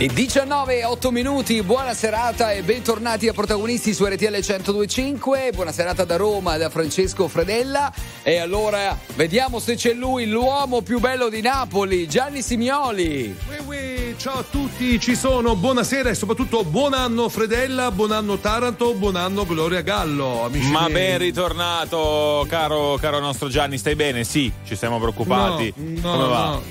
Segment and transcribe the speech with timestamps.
[0.00, 5.50] Le 19 e 8 minuti, buona serata e bentornati a protagonisti su RTL 1025.
[5.54, 7.92] Buona serata da Roma da Francesco Fredella.
[8.22, 13.36] E allora vediamo se c'è lui, l'uomo più bello di Napoli, Gianni Simioli.
[13.66, 15.54] Ui, ui, ciao a tutti, ci sono.
[15.54, 20.44] Buonasera e soprattutto buon anno Fredella, buon anno Taranto, buon anno Gloria Gallo.
[20.44, 20.92] Amici Ma miei.
[20.94, 24.24] ben ritornato, caro, caro nostro Gianni, stai bene?
[24.24, 25.74] Sì, ci siamo preoccupati.
[25.76, 26.44] No, Come no, va?
[26.44, 26.62] no,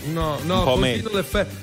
[0.46, 1.12] no, Un no,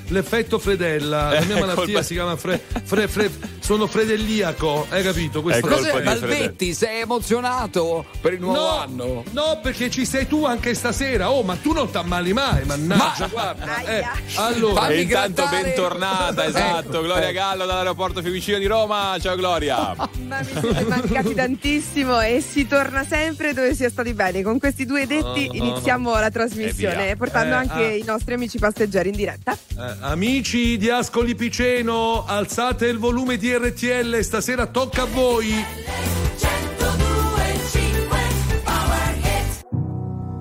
[0.07, 1.15] l'effetto Fredella.
[1.56, 5.41] La Eh, mia malattia si chiama fre- fre- fre- sono fredelliaco, hai capito?
[5.41, 6.73] Questo È colpa Balbetti?
[6.73, 9.23] Sei emozionato per il nuovo No, anno?
[9.31, 11.31] no, perché ci sei tu anche stasera.
[11.31, 13.83] Oh, ma tu non t'ammali mai, mannaggia, Ma- guarda.
[13.85, 17.33] Eh, allora, Fammi E intanto grattare- bentornata, esatto, Ecco, Gloria ecco.
[17.33, 19.15] Gallo dall'aeroporto Fiumicino di Roma.
[19.19, 19.95] Ciao Gloria.
[20.27, 24.41] Ma mi siete mancati tantissimo e si torna sempre dove si è stati bene.
[24.43, 27.95] Con questi due detti iniziamo la trasmissione, portando Eh, anche ah.
[27.95, 29.53] i nostri amici passeggeri in diretta.
[29.53, 35.63] Eh, amici di Ascoli Piceno, alzate il volume di RTL, stasera tocca a voi.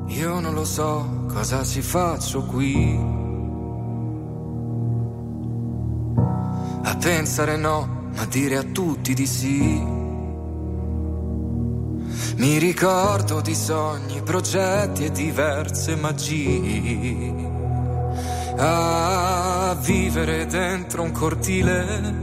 [0.09, 2.99] Io non lo so cosa ci faccio qui.
[6.83, 9.81] A pensare no, ma dire a tutti di sì.
[12.35, 17.56] Mi ricordo di sogni, progetti e diverse magie.
[18.59, 22.15] A vivere dentro un cortile,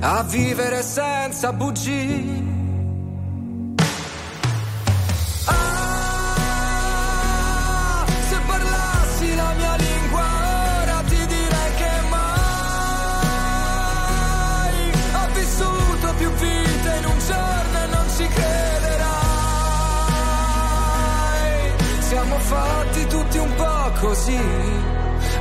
[0.00, 2.50] a vivere senza bugie.
[5.46, 5.64] Ah,
[8.28, 10.24] se parlassi la mia lingua
[10.82, 12.30] ora ti direi che mai
[15.14, 19.12] ho vissuto più vite in un giorno e non ci crederai.
[22.00, 24.40] Siamo fatti tutti un po' così,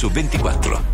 [0.00, 0.89] Su 24.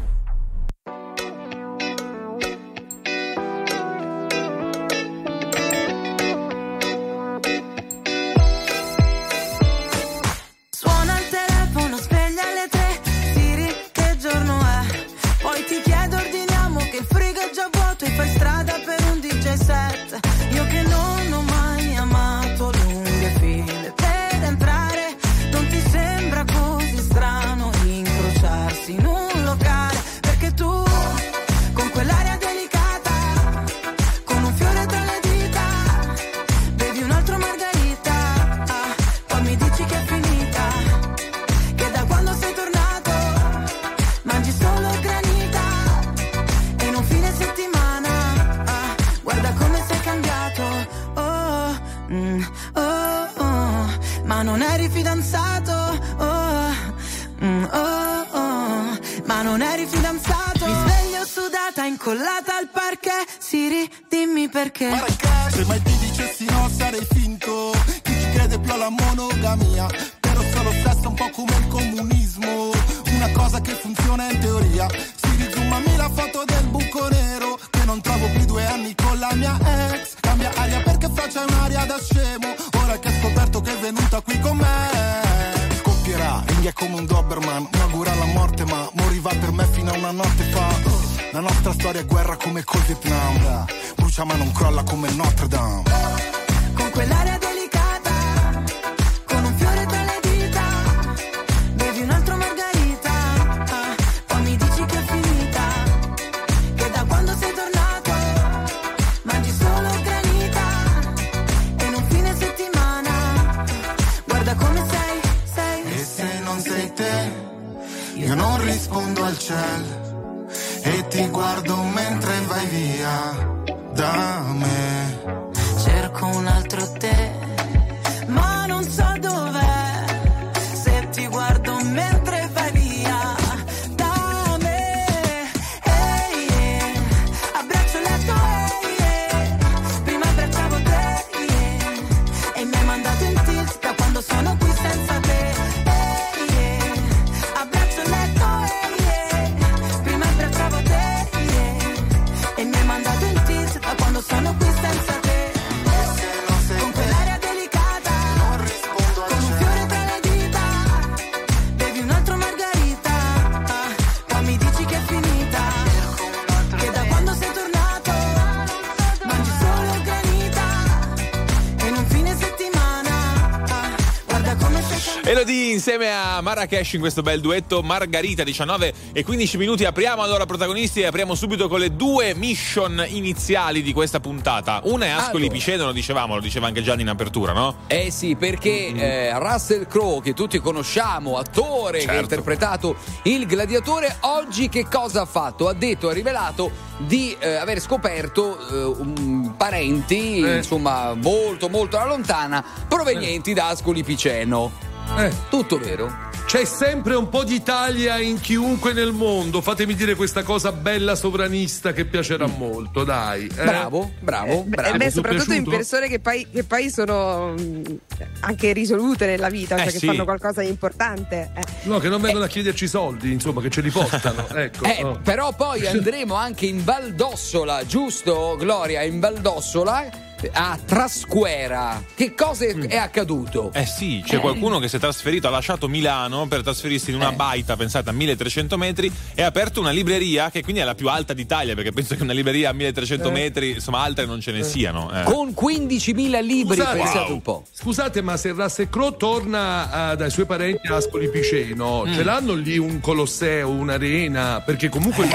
[176.46, 181.34] Marrakesh in questo bel duetto Margarita 19 e 15 minuti apriamo allora protagonisti e apriamo
[181.34, 185.52] subito con le due mission iniziali di questa puntata una è Ascoli Allora.
[185.58, 187.78] Piceno lo dicevamo lo diceva anche Gianni in apertura no?
[187.88, 192.22] Eh sì, perché eh, Russell Crowe, che tutti conosciamo, attore che ha Certo.
[192.22, 195.66] interpretato il gladiatore, oggi che cosa ha fatto?
[195.66, 200.56] Ha detto, ha rivelato di eh, aver scoperto eh, un- parenti, Eh.
[200.58, 204.70] insomma, molto molto alla lontana, provenienti da Ascoli Piceno.
[205.16, 206.24] Eh, Tutto vero?
[206.46, 209.60] C'è sempre un po' d'Italia in chiunque nel mondo.
[209.60, 213.46] Fatemi dire questa cosa bella sovranista che piacerà molto, dai.
[213.46, 213.64] eh.
[213.64, 214.90] Bravo, bravo, Eh, beh, bravo.
[214.92, 217.98] beh, Ti è soprattutto in persone che poi, che poi sono mh,
[218.40, 220.06] anche risolute nella vita, Eh, cioè che sì.
[220.06, 221.50] fanno qualcosa di importante.
[221.56, 221.62] eh.
[221.82, 224.46] No, che non vengono a chiederci soldi, insomma, che ce li portano.
[224.56, 224.84] Ecco.
[224.84, 225.18] Eh, oh.
[225.24, 229.02] Però poi andremo anche in Valdossola, giusto Gloria?
[229.02, 230.08] In Valdossola
[230.52, 232.02] a Trasquera.
[232.14, 233.70] Che cosa è, è accaduto?
[233.72, 237.32] Eh sì, c'è qualcuno che si è trasferito, ha lasciato Milano per trasferirsi in una
[237.32, 237.36] Eh.
[237.36, 241.08] baita, pensate, a 1300 metri e ha aperto una libreria che quindi è la più
[241.08, 244.62] alta d'Italia perché penso che una libreria a 1300 metri, insomma, altre non ce ne
[244.62, 245.10] siano.
[245.12, 245.22] eh.
[245.24, 246.98] Con 15.000 libri, Scusate.
[246.98, 247.32] pensate Wow.
[247.32, 247.64] un po'.
[247.72, 252.12] Scusate, ma se Russell Crowe torna eh, dai suoi parenti a Ascoli Piceno, Mm.
[252.14, 254.62] ce l'hanno lì un colosseo, un'arena?
[254.64, 255.28] Perché comunque.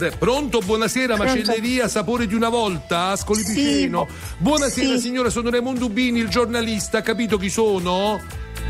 [0.00, 4.06] Eh, Pronto, buonasera, macelleria, sapore di una volta, Ascoli Piceno.
[4.40, 8.18] Buonasera, signora, sono Raimondo Bini, il giornalista, capito chi sono?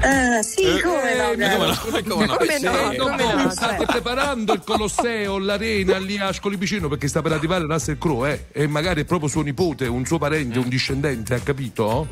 [0.03, 2.15] Ah, sì, come no, Eh, Ma come no?
[2.15, 2.37] Come no?
[2.37, 2.65] Come Sì.
[2.65, 2.71] no?
[2.71, 3.87] Guarda un come po', no, state cioè.
[3.87, 8.63] preparando il Colosseo, l'arena lì a Ascoli Piceno perché sta per arrivare Russell Crowe, eh?
[8.63, 12.09] E magari è proprio suo nipote, un suo parente, un discendente, ha capito?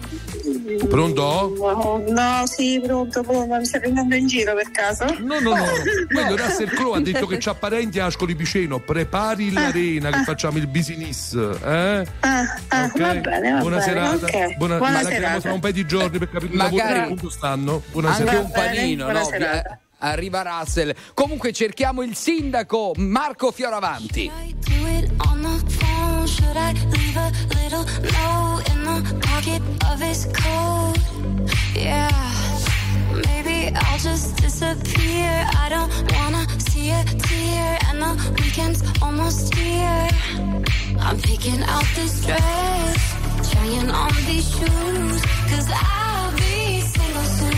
[0.88, 1.54] Pronto?
[1.58, 5.04] No, no, sì, pronto, pronto, mi stai prendendo in giro per caso?
[5.20, 5.64] No, no, no.
[6.12, 8.78] Quello Russell Crowe ha detto che c'ha parenti a Ascoli Piceno.
[8.80, 11.32] Prepari l'arena che facciamo il business.
[11.34, 12.06] Eh?
[12.20, 13.00] Ah, ah, Ok?
[13.00, 13.82] va bene, va Buona bene.
[13.92, 14.26] serata.
[14.26, 14.56] ok.
[14.56, 15.40] Buona, Buona la chiamo serata.
[15.40, 17.20] tra un paio di giorni per capire Magari- lavoro che
[17.68, 17.82] punto stanno.
[17.90, 19.30] Buona Anche un panino, no?
[19.30, 19.62] Eh,
[20.00, 20.94] Arriva Russell.
[21.12, 24.30] Comunque cerchiamo il sindaco Marco Fioravanti.
[33.10, 35.46] Maybe I'll just disappear.
[35.54, 40.08] I don't wanna see a tear, and the weekend's almost here.
[41.00, 47.57] I'm picking out this dress, trying on these shoes, cause I'll be single soon.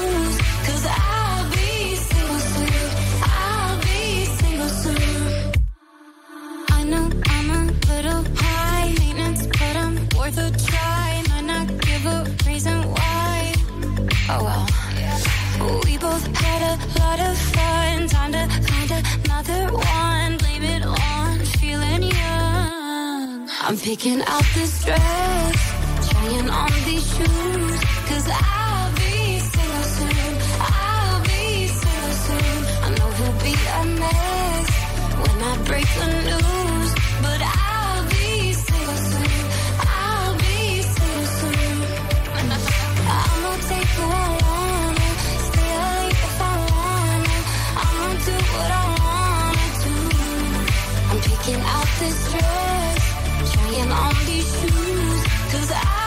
[10.35, 11.23] worth a try.
[11.29, 13.53] Might not give a reason why.
[14.29, 15.81] Oh well.
[15.85, 18.07] We both had a lot of fun.
[18.07, 18.91] Time to find
[19.25, 20.37] another one.
[20.37, 23.49] Blame it on feeling young.
[23.61, 27.79] I'm picking out this dress, trying on these shoes.
[28.09, 30.33] Cause I'll be single soon.
[30.59, 32.59] I'll be single soon.
[32.85, 34.69] I know we'll be a mess
[35.21, 36.70] when I break the news.
[52.01, 55.23] This dress, trying on these shoes.
[55.51, 56.00] Cause I'll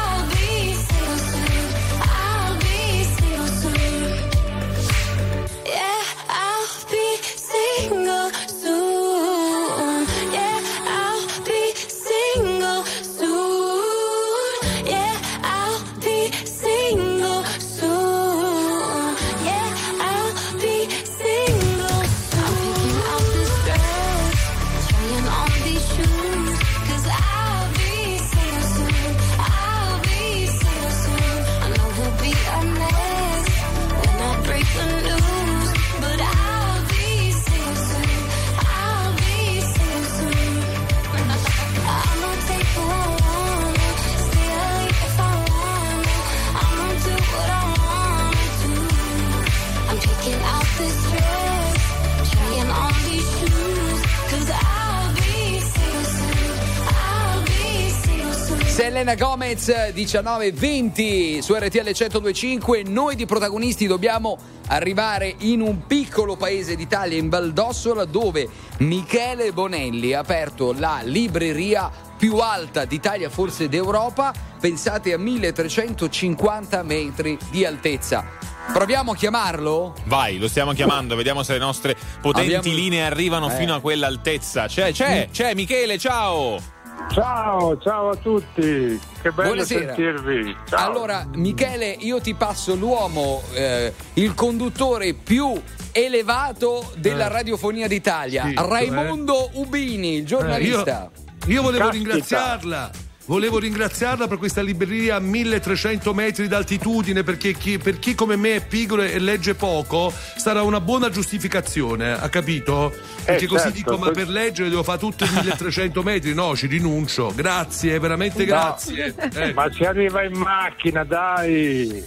[59.05, 66.75] Selena Gomez 1920 su RTL 1025 noi di protagonisti dobbiamo arrivare in un piccolo paese
[66.75, 74.33] d'Italia in Valdossola dove Michele Bonelli ha aperto la libreria più alta d'Italia forse d'Europa
[74.59, 78.25] pensate a 1350 metri di altezza
[78.73, 79.93] proviamo a chiamarlo?
[80.07, 83.57] Vai, lo stiamo chiamando, vediamo se le nostre potenti Abbiamo- linee arrivano Eh.
[83.57, 84.67] fino a quell'altezza.
[84.67, 86.74] C'è, c'è, c'è Michele, ciao!
[87.11, 89.95] Ciao, ciao a tutti, che bello Buonasera.
[89.95, 90.57] sentirvi.
[90.69, 90.85] Ciao.
[90.91, 95.53] Allora, Michele, io ti passo l'uomo, eh, il conduttore più
[95.93, 97.33] elevato della Eh.
[97.33, 101.11] radiofonia d'Italia, Sì, Raimondo Ubini, il Eh, giornalista.
[101.47, 101.93] io, io volevo Caspita.
[102.11, 102.91] ringraziarla.
[103.27, 108.57] Volevo ringraziarla per questa libreria a 1300 metri d'altitudine perché chi, per chi come me
[108.57, 112.93] è pigro e legge poco sarà una buona giustificazione, ha capito?
[113.25, 116.67] Perché così certo, dico, ma per leggere devo fare tutto i 1300 metri, no, ci
[116.67, 117.33] rinuncio.
[117.35, 119.15] Grazie, veramente grazie.
[119.33, 119.55] Eh.
[119.55, 122.05] Ma si arriva in macchina, dai.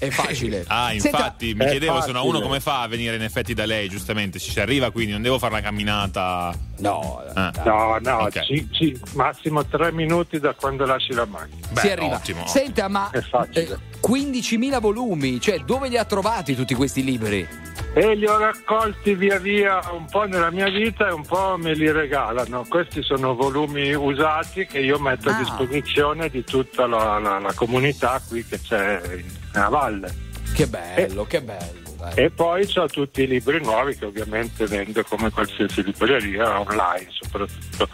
[0.00, 0.64] È facile.
[0.68, 2.42] Ah, Senta, infatti, mi È chiedevo se no, uno facile.
[2.46, 5.38] come fa a venire in effetti da lei, giustamente, ci si arriva quindi, non devo
[5.38, 6.52] fare la camminata.
[6.78, 7.52] no, Ah.
[7.64, 8.40] No, no, Ok.
[8.44, 11.66] ci- ci- massimo tre minuti da quando lasci la macchina.
[11.70, 12.14] Beh, si arriva.
[12.16, 12.46] ottimo.
[12.46, 13.68] Senta, ma È facile.
[13.68, 17.46] eh, 15.000 volumi, cioè dove li ha trovati tutti questi libri?
[17.92, 21.74] E li ho raccolti via via un po' nella mia vita e un po' me
[21.74, 22.64] li regalano.
[22.68, 25.34] Questi sono volumi usati che io metto Ah.
[25.34, 30.28] a disposizione di tutta la, la- la comunità qui che c'è in- nella valle.
[30.54, 31.94] Che bello, che bello.
[31.96, 32.14] dai.
[32.14, 37.88] E poi ho tutti i libri nuovi che ovviamente vendo come qualsiasi libreria online soprattutto.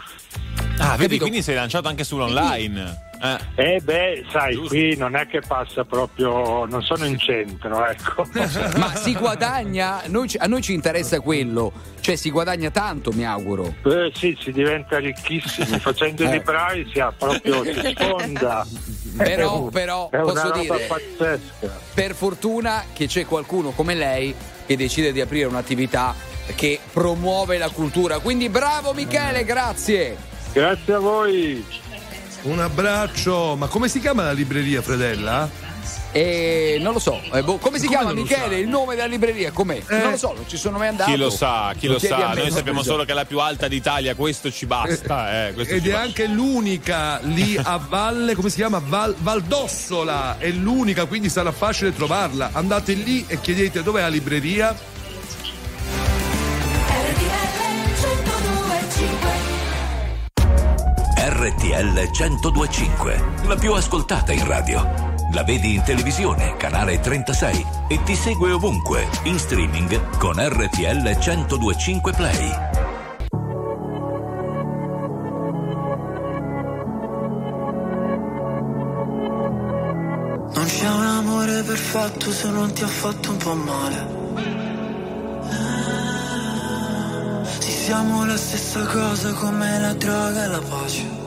[0.79, 1.21] Ah, vedi, Capito?
[1.23, 3.05] quindi sei lanciato anche sull'online.
[3.19, 3.37] Eh.
[3.75, 4.67] E beh, sai, Giusto.
[4.69, 8.27] qui non è che passa proprio, non sono in centro, ecco.
[8.77, 10.03] Ma si guadagna?
[10.05, 13.73] Noi a noi ci interessa quello, cioè si guadagna tanto, mi auguro.
[13.85, 16.31] Eh, sì, si diventa ricchissimi, facendo i Eh.
[16.33, 18.65] librai si ha proprio si sfonda.
[19.17, 21.79] Però, però, è una posso dire, pazzesca.
[21.95, 24.31] per fortuna che c'è qualcuno come lei
[24.67, 26.13] che decide di aprire un'attività
[26.53, 28.19] che promuove la cultura.
[28.19, 30.35] Quindi bravo Michele, grazie.
[30.57, 31.63] Grazie a voi.
[32.43, 33.55] Un abbraccio.
[33.55, 35.47] Ma come si chiama la libreria, Fredella?
[36.11, 38.55] E non lo so, eh, boh, come si Come chiama lo Michele?
[38.55, 38.59] sai?
[38.61, 39.79] Il nome della libreria com'è?
[39.87, 39.97] Eh.
[39.97, 41.11] Non lo so, non ci sono mai andato.
[41.11, 42.33] Chi lo sa, chi lo a sa.
[42.33, 42.55] Noi no?
[42.55, 45.49] sappiamo solo che è la più alta d'Italia, questo ci basta.
[45.49, 46.05] Eh, questo Ed ci è basta.
[46.07, 48.81] anche l'unica lì a valle, come si chiama?
[48.83, 52.49] Val, Valdossola, è l'unica, quindi sarà facile trovarla.
[52.53, 54.75] Andate lì e chiedete dov'è la libreria.
[61.39, 64.81] RTL 1025, la più ascoltata in radio.
[65.33, 72.11] La vedi in televisione, canale 36 e ti segue ovunque, in streaming con RTL 1025
[72.13, 72.49] Play.
[80.55, 84.15] Non c'è un amore perfetto se non ti ha fatto un po' male.
[87.59, 91.26] Siamo la stessa cosa come la droga e la pace.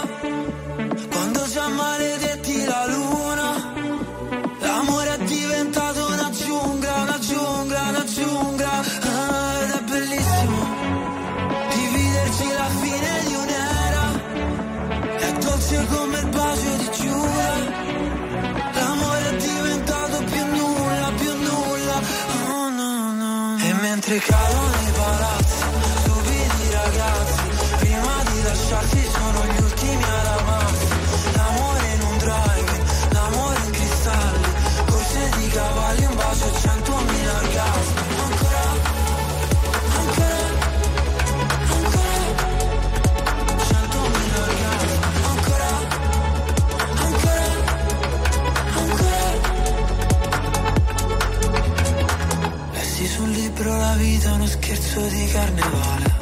[55.01, 56.19] scherzo di carnevale.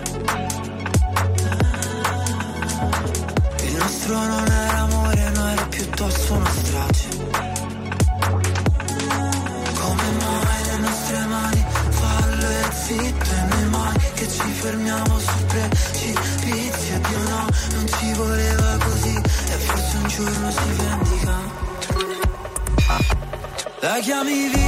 [3.63, 7.07] Il nostro non era amore, no era piuttosto una strage.
[9.79, 15.45] Come mai le nostre mani fallo e zitto e noi mai che ci fermiamo sul
[15.45, 21.67] precipizio Dio no, non ci voleva così e forse un giorno si vendica.
[23.81, 24.58] La chiami vita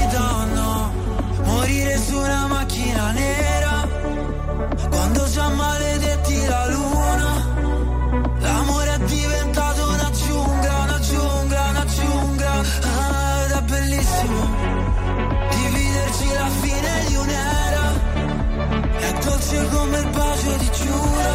[19.52, 21.30] dolce come il bacio di Giura.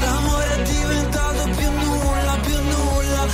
[0.00, 3.26] L'amore è diventato più nulla, più nulla.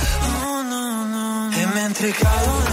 [0.45, 2.72] Oh no no E mentre cadono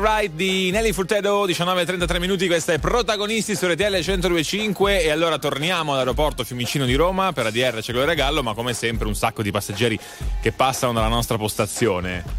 [0.00, 5.92] Right di Nelly Furtedo, 19.33 minuti, questa è Protagonisti su RTL 102.5 e allora torniamo
[5.92, 9.50] all'aeroporto Fiumicino di Roma per ADR c'è quello regalo, ma come sempre un sacco di
[9.50, 9.98] passeggeri
[10.40, 12.33] che passano dalla nostra postazione.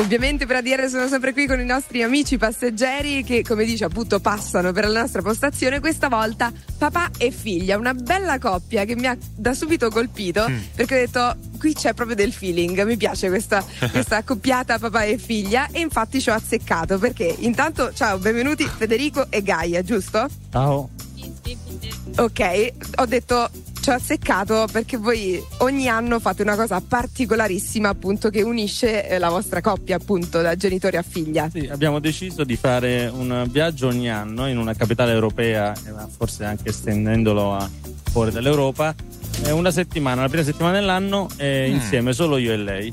[0.00, 4.18] Ovviamente per ADR sono sempre qui con i nostri amici passeggeri che, come dice, appunto
[4.18, 5.78] passano per la nostra postazione.
[5.78, 10.94] Questa volta papà e figlia, una bella coppia che mi ha da subito colpito perché
[10.94, 12.82] ho detto qui c'è proprio del feeling.
[12.84, 17.92] Mi piace questa, questa accoppiata papà e figlia e infatti ci ho azzeccato perché intanto,
[17.92, 20.26] ciao, benvenuti Federico e Gaia, giusto?
[20.50, 20.88] Ciao.
[22.16, 28.28] Ok, ho detto ci ho azzeccato perché voi ogni anno fate una cosa particolarissima appunto
[28.30, 31.48] che unisce eh, la vostra coppia appunto da genitore a figlia.
[31.50, 36.44] Sì, abbiamo deciso di fare un viaggio ogni anno in una capitale europea, eh, forse
[36.44, 37.68] anche estendendolo a
[38.10, 38.94] fuori dall'Europa.
[39.52, 41.74] una settimana, la prima settimana dell'anno, eh, Mm.
[41.74, 42.92] insieme, solo io e lei.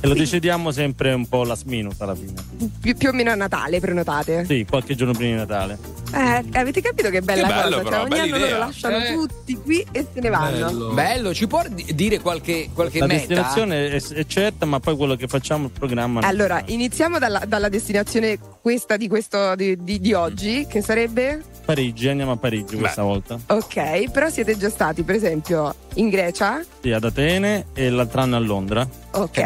[0.00, 2.34] E lo decidiamo sempre un po' last minute alla fine.
[2.80, 4.44] Più, più o meno a Natale prenotate.
[4.46, 5.78] Sì, qualche giorno prima di Natale.
[6.12, 7.82] Eh, avete capito che bella Che bello, cosa?
[7.82, 8.48] però, Cioè, ogni anno idea.
[8.50, 9.12] loro lasciano Eh.
[9.12, 10.92] tutti qui e se ne vanno.
[10.94, 13.18] Bello, ci può di- dire qualche, qualche La meta?
[13.26, 16.20] destinazione è, è certa, ma poi quello che facciamo il programma.
[16.20, 21.42] non Allora, iniziamo dalla, dalla destinazione questa di, questo, di, di- di oggi, che sarebbe?
[21.64, 23.38] Parigi, andiamo a Parigi questa volta.
[23.48, 28.36] Ok, però siete già stati, per esempio, in Grecia, Sì, ad Atene e l'altro anno
[28.36, 28.88] a Londra.
[29.10, 29.38] ok,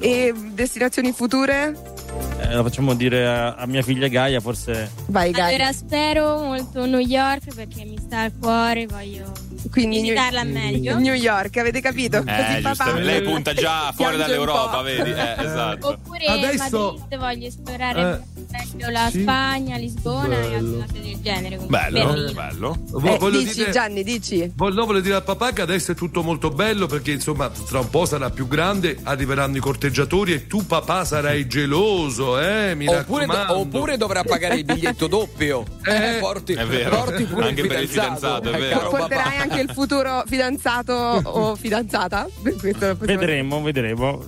[0.00, 1.74] e destinazioni future?
[2.40, 4.90] Eh, lo facciamo dire a, a mia figlia Gaia, forse.
[5.06, 5.54] Vai, Gaia.
[5.54, 9.32] Allora spero molto New York perché mi sta al cuore, voglio
[9.70, 10.98] Quindi visitarla meglio.
[10.98, 12.18] New York, avete capito?
[12.18, 15.10] Eh, Così giusto, papà lei punta già fuori dall'Europa, vedi?
[15.10, 15.88] Eh, esatto.
[15.88, 19.22] Oppure Adesso- Madrid, voglio esplorare Eh, per esempio la sì.
[19.22, 20.56] Spagna, Lisbona e Bello.
[20.56, 21.56] altre cose del genere.
[21.66, 22.76] Bello, bello.
[22.86, 24.52] Eh, voglio dici dire- Gianni, dici.
[24.56, 27.88] No, voglio dire al papà che adesso è tutto molto bello perché insomma tra un
[27.90, 33.26] po' sarà più grande, arriveranno i corteggiatori e tu papà sarai geloso, eh, mi Oppure,
[33.26, 33.58] raccomando.
[33.58, 35.64] oppure dovrà pagare il biglietto doppio.
[35.84, 36.90] Eh, porti, È vero.
[37.04, 38.88] porti pure Anche il per il fidanzato, è Eh, vero.
[38.90, 39.51] Porterai papà.
[39.52, 42.26] Anche il futuro fidanzato o fidanzata?
[42.98, 44.24] Vedremo, vedremo.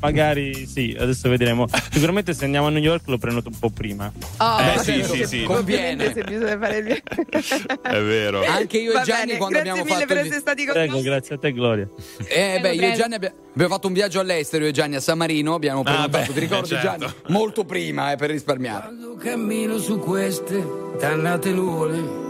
[0.00, 1.66] Magari sì, adesso vedremo.
[1.90, 4.10] Sicuramente se andiamo a New York lo prenoto un po' prima.
[4.38, 5.44] Oh, Eh, sì, sì, sì.
[5.46, 7.02] Ovviamente se bisogna fare il
[7.82, 8.44] È vero.
[8.46, 10.64] Anche io Va e Gianni bene, quando grazie abbiamo mille fatto per il- essere stati
[10.64, 11.88] con Prego, grazie a te, Gloria.
[12.28, 12.94] Eh, beh, io e.
[12.94, 16.16] Gianni abbi- abbiamo fatto un viaggio all'estero, io e Gianni a San Marino, abbiamo prenotato,
[16.16, 16.86] Ah, beh, ti ricordi certo.
[16.98, 17.12] Gianni?
[17.28, 18.84] Molto prima, eh, per risparmiare.
[18.84, 20.64] Quando cammino su queste
[20.98, 22.28] dannate nuvole,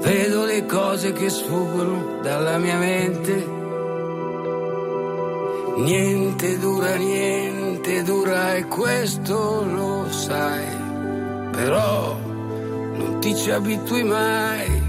[0.00, 3.54] vedo le cose che sfuggono dalla mia mente.
[5.76, 10.64] Niente dura, niente dura e questo lo sai,
[11.52, 12.16] però
[12.94, 14.84] non ti ci abitui mai.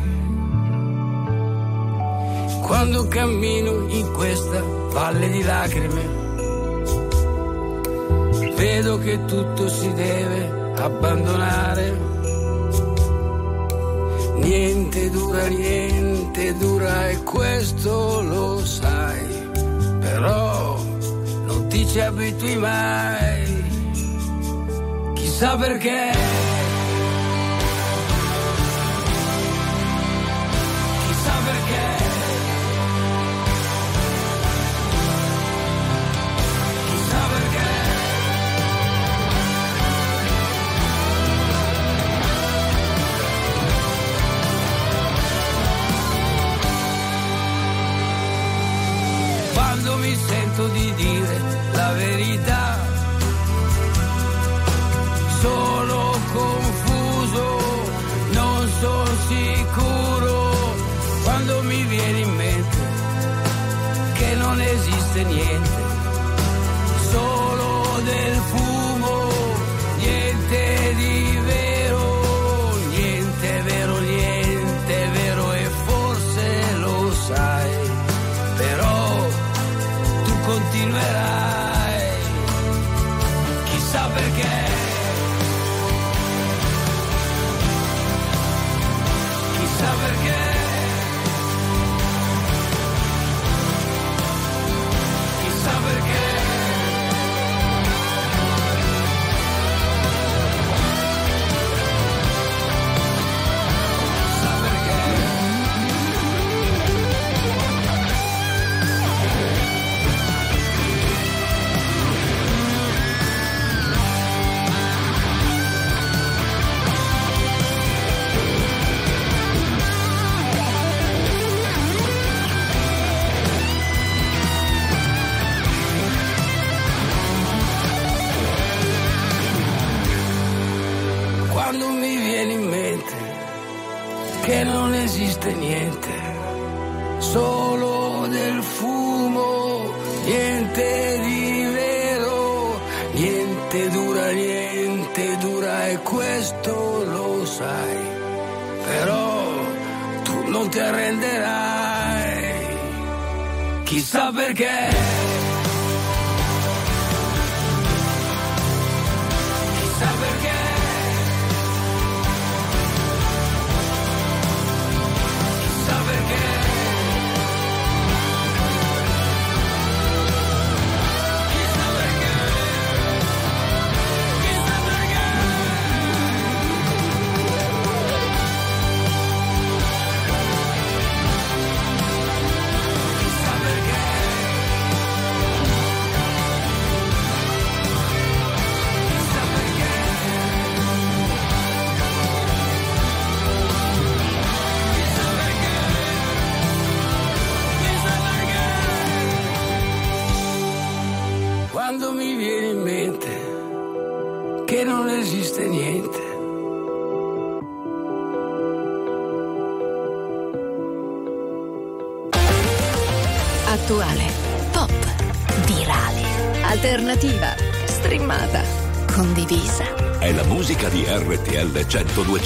[2.62, 6.16] Quando cammino in questa valle di lacrime,
[8.56, 12.17] vedo che tutto si deve abbandonare.
[14.40, 19.50] Niente dura, niente dura e questo lo sai,
[20.00, 20.80] però
[21.46, 23.66] non ti ci abitui mai.
[25.16, 26.67] Chissà perché.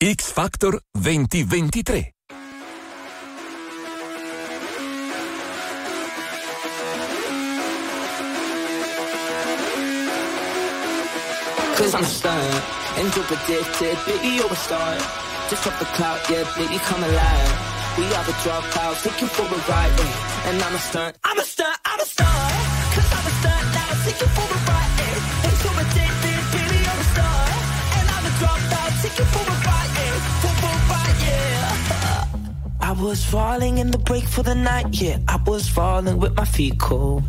[0.00, 2.12] X Factor 2023.
[11.74, 12.62] Cause I'm stunned,
[12.98, 14.98] angel predicted, baby, you're a star.
[15.50, 17.98] Just off the cloud, yeah, baby, come alive.
[17.98, 20.00] We are the dropouts, take you for a ride,
[20.46, 21.16] and I'm a stunt.
[21.24, 22.71] I'm a stunt, I'm a stunt.
[33.12, 35.18] Was falling in the break for the night, yeah.
[35.28, 37.22] I was falling with my feet cold.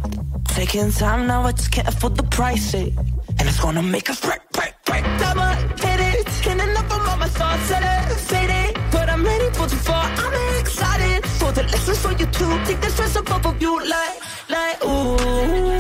[0.48, 2.90] Taking time now, I just can't afford the price, eh.
[3.38, 5.04] And it's gonna make us break, break, break.
[5.20, 8.78] Double hit it, can't up on my thoughts, set it, faded.
[8.92, 12.54] But I'm ready for the fall, I'm excited for the lessons for you too.
[12.66, 14.16] Take the stress above of you, like,
[14.50, 15.73] like, ooh.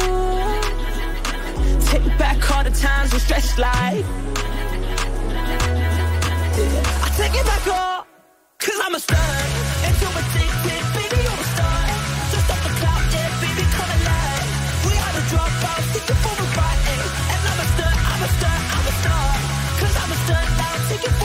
[2.13, 4.05] Take back all the times we stretched like.
[4.05, 4.05] Yeah.
[7.01, 8.05] I take it back all,
[8.59, 9.17] cause I'm a star.
[9.87, 11.81] Into addicted, baby, you're a star.
[12.29, 14.45] Just off the cloud, yeah, baby, come alive.
[14.85, 17.33] We are the dropouts, you for a ride, eh.
[17.33, 19.25] And I'm a star, I'm a star, I'm a star.
[19.81, 21.22] Cause I'm a star now, take you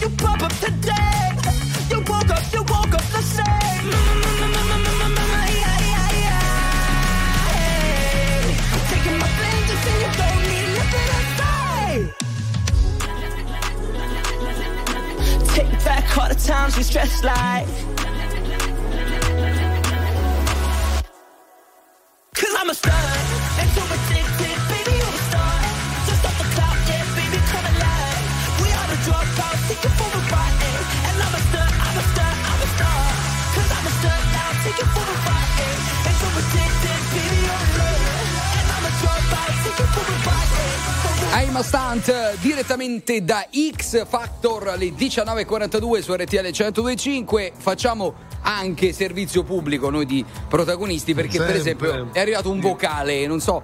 [0.00, 1.30] you pop up today.
[1.90, 3.90] You woke up, you woke up the same.
[8.72, 9.28] I'm taking my
[9.88, 11.90] and you don't need nothing to say.
[15.54, 17.66] Take back all the times we stressed like.
[22.34, 22.92] Cause I'm a star.
[23.60, 24.49] And so addicted,
[34.02, 36.08] I'm a star now, take you for a ride, eh.
[36.08, 37.98] And so addicted, baby, you're a love.
[38.56, 41.48] And I'm a dropout, take you for a ride, eh.
[41.48, 49.44] I'm a Stunt direttamente da X Factor alle 19.42 su RTL 1025 facciamo anche servizio
[49.44, 51.60] pubblico noi di protagonisti perché per Sempre.
[51.60, 53.62] esempio è arrivato un vocale non so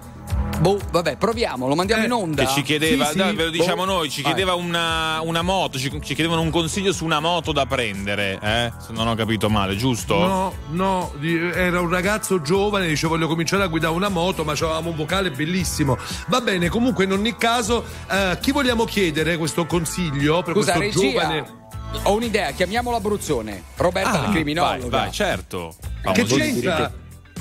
[0.58, 3.16] boh vabbè proviamo lo mandiamo in onda Che ci chiedeva, Sì, sì.
[3.18, 3.92] dai, ve lo diciamo Boh.
[3.92, 7.66] noi, ci chiedeva una, una moto, ci, ci chiedevano un consiglio su una moto da
[7.66, 8.72] prendere, eh?
[8.78, 10.16] Se non ho capito male, giusto?
[10.16, 11.12] No, no,
[11.54, 15.30] era un ragazzo giovane, dice voglio cominciare a guidare una moto, ma avevamo un vocale
[15.30, 15.98] bellissimo.
[16.28, 21.00] Va bene, comunque in ogni caso, eh, chi vogliamo chiedere questo consiglio per scusa questo
[21.02, 21.64] regia giovane?
[22.02, 25.74] ho un'idea chiamiamolo Abruzzone Roberta Ah, la criminologa vai, vai, certo.
[26.12, 26.90] Che c'entra?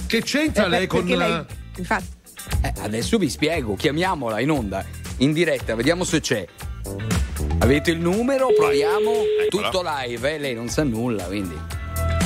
[0.06, 1.44] Che c'entra Eh, lei con lei-
[1.78, 2.06] infatti,
[2.62, 4.84] Eh, adesso vi spiego, chiamiamola in onda,
[5.18, 6.46] in diretta, vediamo se c'è.
[7.60, 8.48] Avete il numero?
[8.56, 9.12] Proviamo.
[9.46, 9.70] Eccola.
[9.70, 10.38] Tutto live, eh?
[10.38, 11.56] lei non sa nulla, quindi.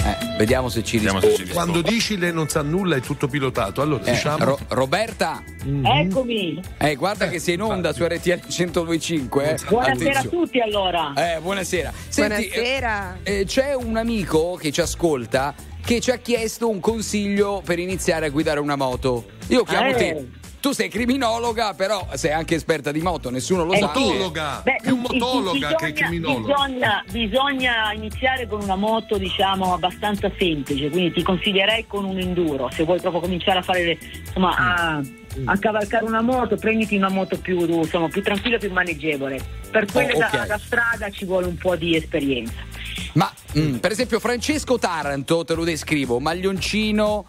[0.06, 1.48] Eh, vediamo se ci Vediamo se risponde.
[1.48, 3.82] ci Quando dici lei non sa nulla è tutto pilotato.
[3.82, 4.44] Allora, Eh, diciamo.
[4.44, 5.44] Ro- Roberta,
[5.84, 9.44] Eccomi, eh, guarda che sei in onda su RTL 1025.
[9.54, 9.58] Eh.
[9.68, 10.30] buonasera a Attenzione.
[10.46, 11.14] tutti allora.
[11.16, 11.94] Eh, buonasera.
[12.08, 13.18] Senti, buonasera.
[13.24, 15.54] eh, eh, c'è un amico che ci ascolta
[15.90, 19.26] che ci ha chiesto un consiglio per iniziare a guidare una moto.
[19.48, 19.94] Io chiamo Eh.
[19.96, 20.28] te.
[20.62, 23.86] tu sei criminologa, però sei anche esperta di moto, nessuno lo Eh, sa.
[23.88, 26.54] Motologa, Beh, più motologa bisogna, che criminologa.
[26.54, 32.70] Bisogna, bisogna iniziare con una moto, diciamo, abbastanza semplice, quindi ti consiglierei con un enduro.
[32.74, 33.98] Se vuoi proprio cominciare a fare, le-
[34.28, 35.02] insomma, a,
[35.46, 39.40] a cavalcare una moto, prenditi una moto più, insomma, più tranquilla, più maneggevole.
[39.72, 40.46] Per quelle Oh, da, ok.
[40.46, 42.68] da strada ci vuole un po' di esperienza.
[43.14, 47.26] Ma mm, per esempio Francesco Taranto, te lo descrivo, maglioncino,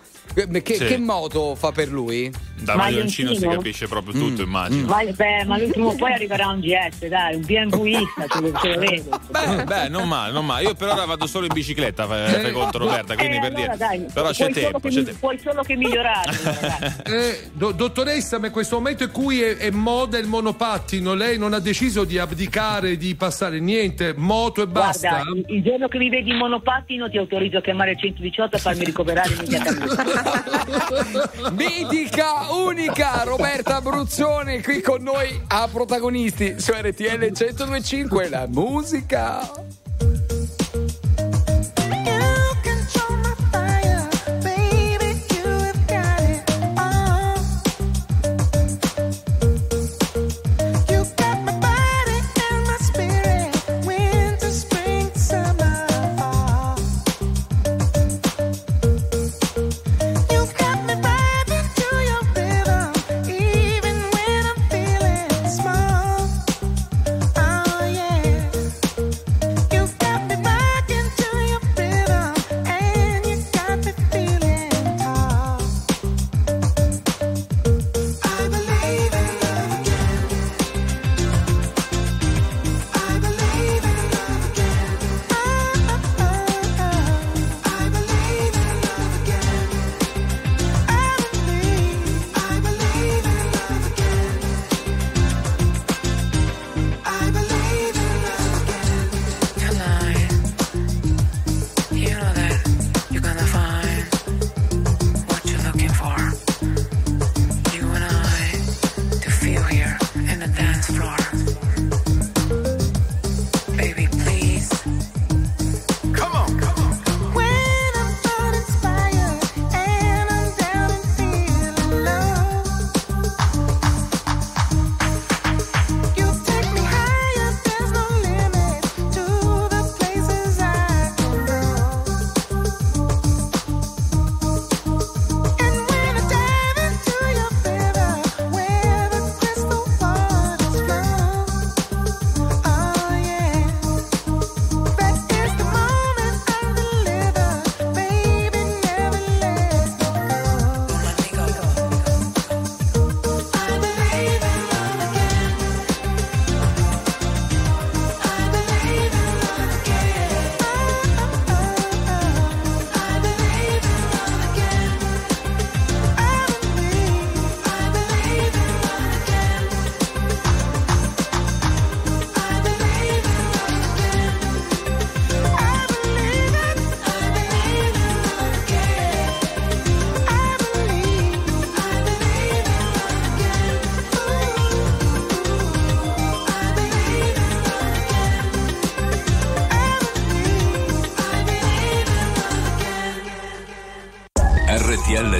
[0.62, 0.84] che, Sì.
[0.86, 2.30] che moto fa per lui?
[2.60, 4.86] Da maglioncino si capisce proprio tutto, immagino.
[4.86, 8.52] Ma, beh, ma lui prima o poi arriverà un GS, dai, un BMWista, ce lo,
[8.60, 9.20] ce lo vedo.
[9.30, 10.64] Beh, beh, non male, non male.
[10.64, 13.64] Io per ora vado solo in bicicletta, fai, fai conto Roberta, quindi Eh, per allora,
[13.64, 13.76] dire.
[13.78, 15.18] dai, Però c'è tempo, c'è mi- tempo.
[15.20, 16.98] Puoi solo che migliorare.
[17.10, 21.38] Eh, do- dottoressa, ma in questo momento in cui è, è moda il monopattino, lei
[21.38, 25.08] non ha deciso di abdicare, di passare niente, moto e basta?
[25.08, 28.56] Guarda, il, il giorno che mi vedi in monopattino ti autorizzo a chiamare il 118
[28.56, 30.18] e farmi ricoverare immediatamente.
[31.52, 39.79] Mitica, unica Roberta Abruzzone qui con noi a protagonisti su RTL 1025 la musica.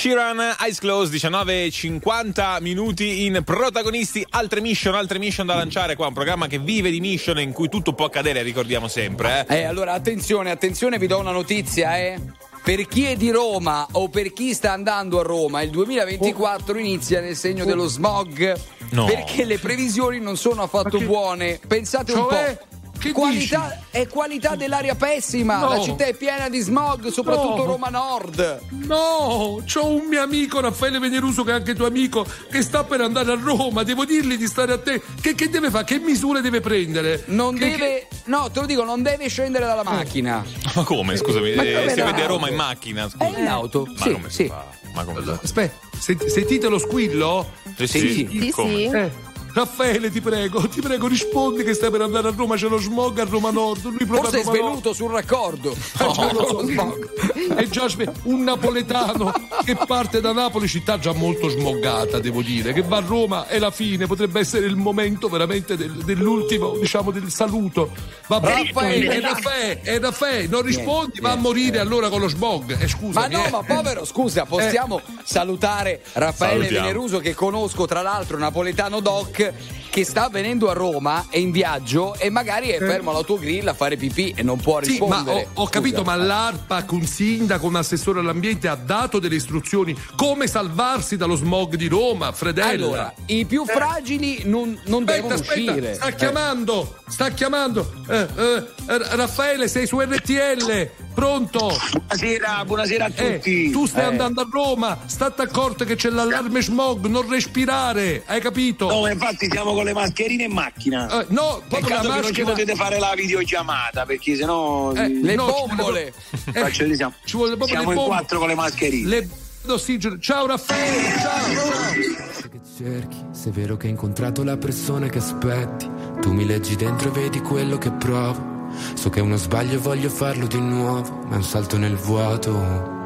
[0.00, 6.14] Sheeran, Eyes Closed, 19.50 minuti in protagonisti, altre mission, altre mission da lanciare qua, un
[6.14, 9.44] programma che vive di mission in cui tutto può accadere, ricordiamo sempre.
[9.46, 9.58] Eh.
[9.58, 12.18] Eh, allora attenzione, attenzione, vi do una notizia, eh.
[12.64, 17.20] Per chi è di Roma o per chi sta andando a Roma, il 2024 inizia
[17.20, 18.58] nel segno dello smog.
[18.92, 19.04] No.
[19.04, 21.60] Perché le previsioni non sono affatto buone.
[21.66, 22.56] Pensate un Cioè?
[22.56, 22.78] po'.
[23.00, 25.58] Che Qualità, è qualità dell'aria pessima.
[25.58, 25.68] No.
[25.70, 27.64] La città è piena di smog, soprattutto No.
[27.64, 28.60] Roma Nord.
[28.84, 33.00] No, c'ho un mio amico Raffaele Veneruso che è anche tuo amico che sta per
[33.00, 35.00] andare a Roma, devo dirgli di stare a te.
[35.18, 35.84] Che, che deve fare?
[35.86, 37.22] Che misure deve prendere?
[37.28, 38.08] Non Che- deve.
[38.26, 40.44] No, te lo dico, non deve scendere dalla macchina.
[40.74, 43.08] Ma come, scusami, Ma eh, come si vede a Roma in macchina?
[43.08, 43.24] Scusa.
[43.34, 43.86] È in auto.
[43.86, 44.46] Ma sì, come si sì.
[44.48, 44.66] fa?
[44.92, 45.38] Ma come si fa?
[45.42, 47.50] Aspetta, sent- sentite lo squillo?
[47.76, 48.28] Sì, sì.
[48.30, 48.90] Sì, Come?
[48.90, 49.28] sì.
[49.50, 52.78] Eh, Raffaele, ti prego, ti prego, rispondi che stai per andare a Roma, c'è lo
[52.78, 53.84] smog a Roma Nord.
[53.84, 54.58] Lui Forse è Roma Nord.
[54.58, 55.76] svenuto sul raccordo.
[56.20, 57.54] Eh, lo so.
[57.54, 59.32] È già sve- un napoletano
[59.64, 63.58] che parte da Napoli, città già molto smogata, devo dire, che va a Roma è
[63.58, 67.90] la fine, potrebbe essere il momento veramente del- dell'ultimo, diciamo, del saluto.
[68.26, 69.08] Vabbè, Raffaele.
[69.16, 72.72] è Raffaele, è Raffaele, non rispondi, va a morire allora con lo smog.
[72.72, 73.34] Eh, Ma scusami.
[73.34, 73.50] no, eh.
[73.50, 76.86] ma povero, scusa, possiamo salutare Raffaele Salutiamo.
[76.86, 79.79] Veneruso che conosco tra l'altro napoletano doc música.
[79.90, 83.96] Che sta venendo a Roma, è in viaggio e magari è fermo all'autogrill a fare
[83.96, 84.84] pipì e non può Eh.
[84.84, 85.48] Sì, ma rispondere.
[85.54, 90.46] ho, ho capito, ma l'ARPAC, un sindaco, un assessore all'ambiente ha dato delle istruzioni come
[90.46, 92.68] salvarsi dallo smog di Roma, Fredella.
[92.86, 95.94] Allora, i più fragili non, non Aspetta, devono aspetta, uscire.
[95.94, 96.14] sta Eh.
[96.14, 97.92] chiamando, sta chiamando.
[98.08, 98.54] Eh, eh,
[98.88, 101.76] eh, Raffaele, sei su RTL, pronto?
[101.92, 103.70] Buonasera, buonasera a Eh, tutti.
[103.70, 104.06] tu stai Eh.
[104.06, 108.88] andando a Roma, state accorto che c'è l'allarme smog, non respirare, hai capito?
[108.88, 111.06] No, infatti siamo con le mascherine in macchina.
[111.22, 114.92] Eh, no, proprio Peccato la che non ci maschera- potete fare la videochiamata perché sennò
[114.92, 116.12] Eh, mm, Le no, bombole.
[116.52, 118.16] faccio- diciamo, ci vuole proprio siamo le in bombe.
[118.16, 119.08] quattro con le mascherine.
[119.08, 119.28] Le
[119.62, 120.18] d'ossigeno.
[120.18, 122.48] Ciao Raffaele, ciao, ciao.
[122.50, 125.88] che cerchi, se è vero che hai incontrato la persona che aspetti,
[126.20, 128.48] tu mi leggi dentro e vedi quello che provo.
[128.94, 131.96] So che è uno sbaglio e voglio farlo di nuovo, ma è un salto nel
[131.96, 132.98] vuoto.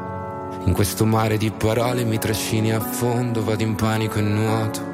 [0.65, 4.93] In questo mare di parole mi trascini a fondo, vado in panico e nuoto.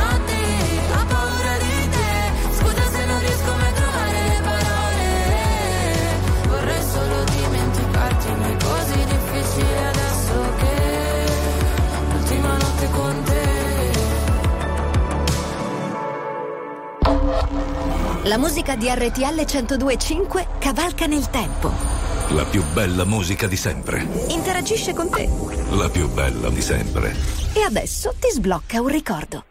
[9.41, 11.25] difficile adesso che
[12.11, 13.39] l'ultima notte con te.
[18.23, 21.71] La musica di RTL 1025 cavalca nel tempo.
[22.29, 24.07] La più bella musica di sempre.
[24.29, 25.27] Interagisce con te.
[25.71, 27.13] La più bella di sempre.
[27.53, 29.45] E adesso ti sblocca un ricordo.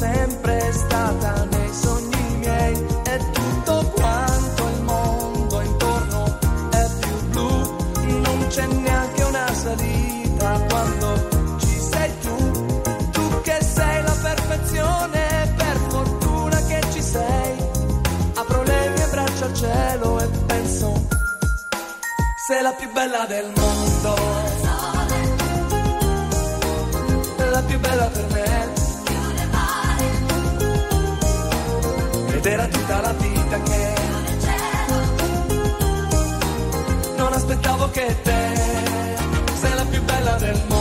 [0.00, 6.38] Sempre stata nei sogni miei, è tutto quanto il mondo intorno
[6.70, 7.76] è più blu,
[8.06, 12.80] non c'è neanche una salita quando ci sei tu.
[13.10, 17.56] Tu che sei la perfezione, per fortuna che ci sei.
[18.36, 21.06] Apro le mie braccia al cielo e penso,
[22.48, 24.14] sei la più bella del mondo.
[27.50, 28.79] La più bella per me.
[32.40, 33.94] Ed era tutta la vita che
[37.18, 38.54] non aspettavo che te.
[39.60, 40.79] Sei la più bella del mondo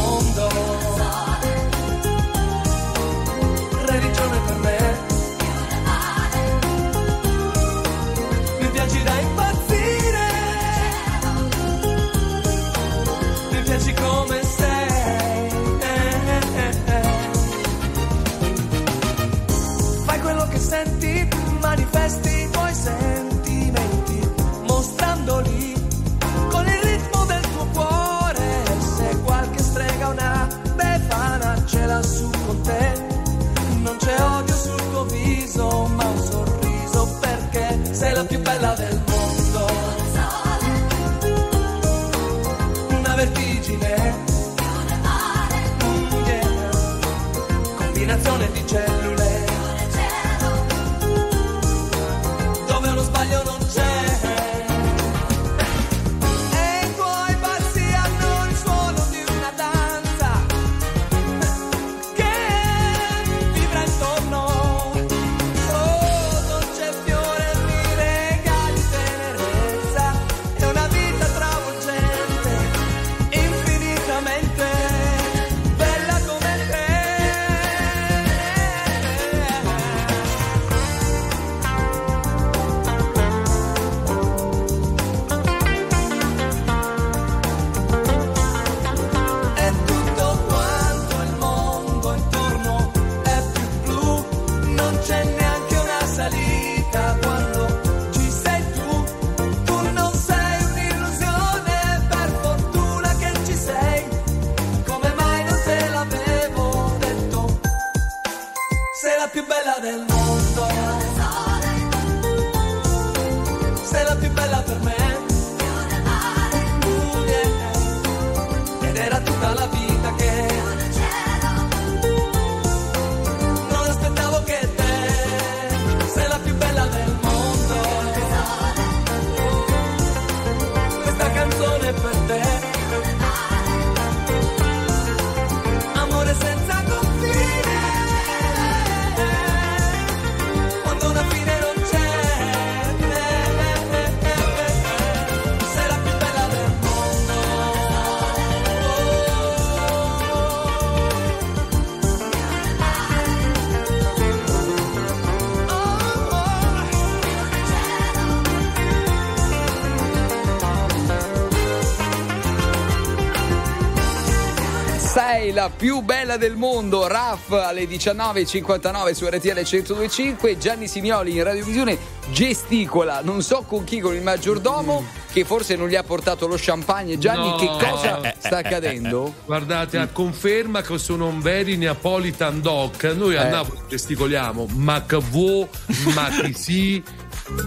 [165.80, 167.08] più bella del mondo.
[167.08, 170.58] Raff alle 19.59 su RTL 1025.
[170.58, 171.98] Gianni Simioli in radiovisione
[172.32, 176.58] gesticola, non so con chi, con il maggiordomo, che forse non gli ha portato lo
[176.60, 177.18] champagne.
[177.18, 177.56] Gianni, No.
[177.56, 179.34] che cosa Eh, sta accadendo?
[179.46, 183.04] Guardate, a conferma che sono un veri Neapolitan Doc.
[183.16, 183.50] Noi a Eh.
[183.50, 185.66] Napoli gesticoliamo, ma che vuoi,
[186.14, 187.04] ma chi sì,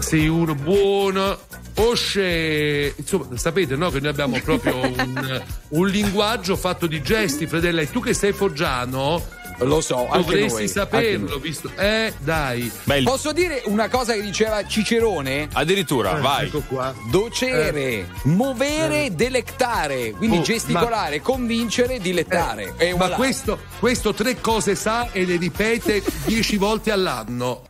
[0.01, 1.39] sei uno buono.
[1.75, 3.89] Osce, insomma, sapete no?
[3.89, 7.81] che noi abbiamo proprio un, un linguaggio fatto di gesti, Fredella.
[7.81, 9.21] E tu che sei foggiano,
[9.59, 11.39] Lo so, anche dovresti noi, saperlo, anche noi.
[11.41, 11.71] visto?
[11.77, 12.71] Eh, dai.
[13.03, 15.47] Posso dire una cosa che diceva Cicerone?
[15.53, 16.45] Addirittura, Eh, vai.
[16.47, 16.93] Ecco qua.
[17.11, 19.11] Docere, movere, Eh.
[19.11, 20.11] delectare.
[20.11, 22.73] Quindi Oh, gesticolare, convincere, dilettare.
[22.77, 23.15] E Ma voilà.
[23.15, 27.63] questo, questo tre cose sa e le ripete dieci volte all'anno.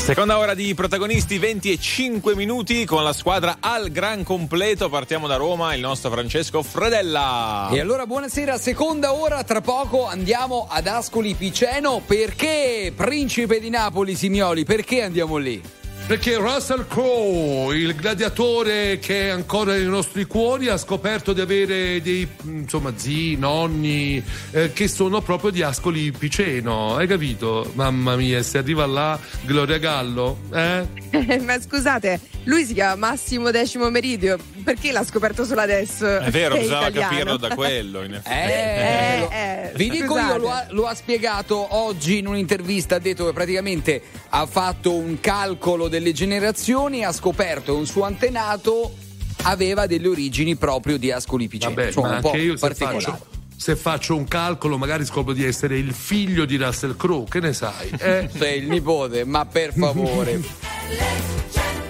[0.00, 4.88] Seconda ora di protagonisti, 20 e 5 minuti con la squadra al gran completo.
[4.88, 7.68] Partiamo da Roma, il nostro Francesco Fredella.
[7.70, 12.02] E allora buonasera, seconda ora, tra poco andiamo ad Ascoli Piceno.
[12.04, 14.64] Perché Principe di Napoli, Simioli?
[14.64, 15.62] Perché andiamo lì?
[16.10, 22.02] Perché Russell Crowe, il gladiatore che è ancora nei nostri cuori, ha scoperto di avere
[22.02, 26.96] dei insomma zii, nonni eh, che sono proprio di Ascoli Piceno.
[26.96, 27.70] Hai capito?
[27.74, 30.84] Mamma mia, se arriva là Gloria Gallo, eh?
[31.42, 36.18] Ma scusate, lui si chiama Massimo Decimo Meridio, perché l'ha scoperto solo adesso?
[36.18, 37.10] È vero, bisognava italiano?
[37.10, 38.02] capirlo da quello.
[38.02, 38.52] In effetti.
[38.52, 40.32] Eh, eh, Vi dico scusate.
[40.32, 44.94] io, lo ha, lo ha spiegato oggi in un'intervista, ha detto che praticamente ha fatto
[44.94, 48.92] un calcolo delle generazioni, ha scoperto che un suo antenato
[49.42, 51.74] aveva delle origini proprio di Ascoli Piceno.
[51.74, 53.00] Vabbè, ma un po' io se particolare.
[53.00, 53.26] faccio,
[53.56, 57.52] se faccio un calcolo magari scopro di essere il figlio di Russell Crowe, che ne
[57.52, 57.90] sai?
[57.98, 58.28] Eh?
[58.34, 60.40] Sei il nipote, ma per favore.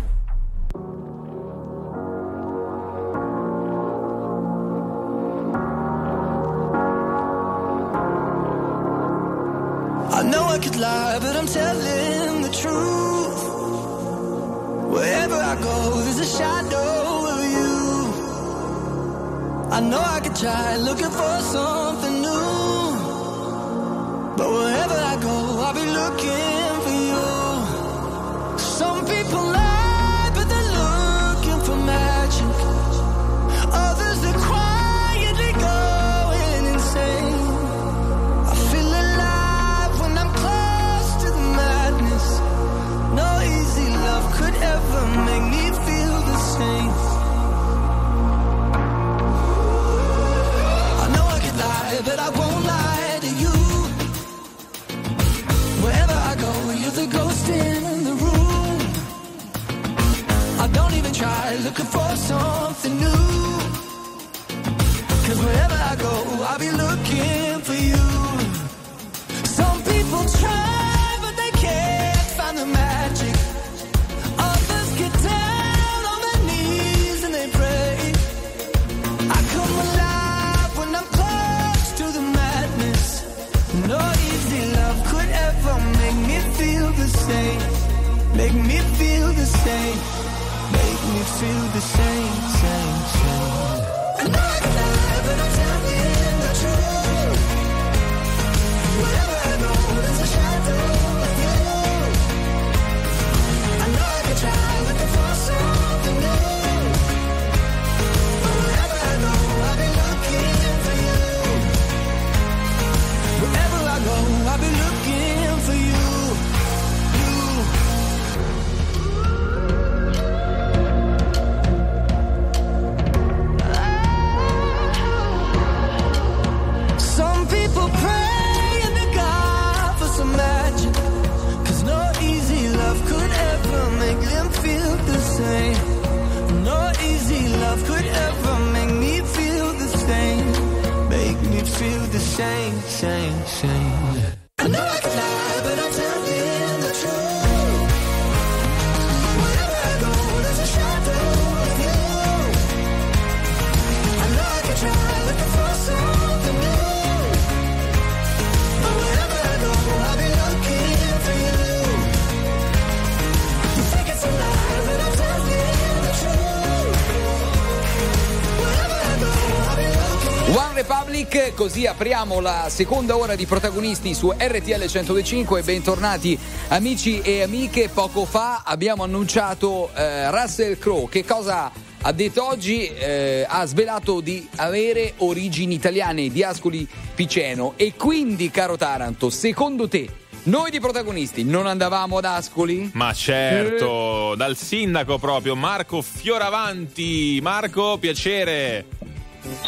[171.61, 175.61] Così apriamo la seconda ora di protagonisti su RTL 125.
[175.61, 176.35] Bentornati
[176.69, 177.87] amici e amiche.
[177.87, 181.07] Poco fa abbiamo annunciato eh, Russell Crowe.
[181.07, 182.87] Che cosa ha detto oggi?
[182.87, 187.73] Eh, ha svelato di avere origini italiane di Ascoli Piceno.
[187.75, 190.09] E quindi, caro Taranto, secondo te,
[190.45, 192.89] noi di protagonisti non andavamo ad Ascoli?
[192.93, 197.37] Ma certo, dal sindaco proprio, Marco Fioravanti.
[197.39, 199.00] Marco, piacere.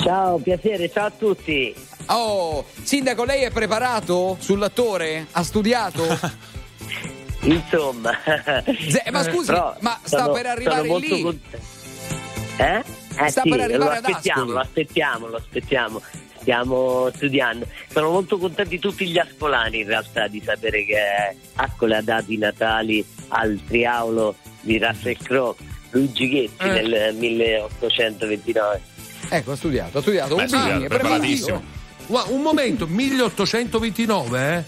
[0.01, 1.73] Ciao, piacere, ciao a tutti.
[2.07, 5.27] Oh, sindaco, lei è preparato sull'attore?
[5.31, 6.03] Ha studiato?
[7.41, 8.11] Insomma.
[8.89, 11.21] Ze- ma scusi, Però ma sta sono- per arrivare lì?
[11.21, 11.57] cont-
[12.57, 12.83] Eh?
[13.17, 16.01] Eh Sta sì, per arrivare lo aspettiamo, lo aspettiamo, lo aspettiamo.
[16.39, 17.65] Stiamo studiando.
[17.89, 20.97] Sono molto contenti tutti gli ascolani in realtà di sapere che
[21.55, 25.55] Ascoli ha dato i Natali al triaulo di Russell Crowe,
[25.91, 26.81] Luigi Ghetti Eh.
[26.81, 28.81] nel 1829.
[29.35, 30.35] Ecco, ha studiato, ha studiato.
[30.35, 31.63] Beh, un studiato, è preparatissimo.
[32.05, 34.63] Gua- un momento, 1829, eh?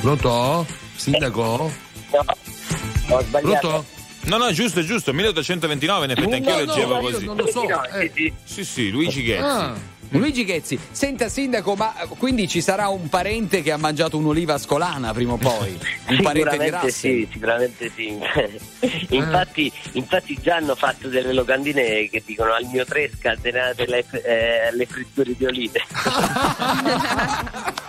[0.00, 0.66] Pronto?
[0.96, 1.70] Sindaco?
[2.10, 3.68] Ho sbagliato.
[3.68, 3.84] Pronto?
[4.24, 7.24] No, no, giusto, è giusto, 1829, in effetti anch'io No, no, leggevo io così.
[7.26, 7.64] non lo so.
[7.92, 8.32] eh.
[8.44, 9.42] Sì, sì, Luigi Ghezzi.
[9.42, 9.74] Ah,
[10.18, 15.12] Luigi Ghezzi, senta sindaco, ma quindi ci sarà un parente che ha mangiato un'oliva ascolana
[15.12, 15.78] prima o poi?
[16.12, 18.18] Un parente di sì, sicuramente sì.
[19.14, 24.74] infatti, infatti già hanno fatto delle locandine che dicono al mio tre scatenate le, eh,
[24.74, 25.80] le fritture di olive.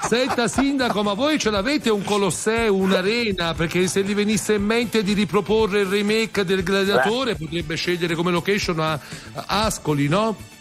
[0.07, 3.53] Senta sindaco, ma voi ce l'avete un Colosseo, un'arena?
[3.53, 8.31] Perché se gli venisse in mente di riproporre il remake del Gladiatore potrebbe scegliere come
[8.31, 10.51] location a, a Ascoli, no?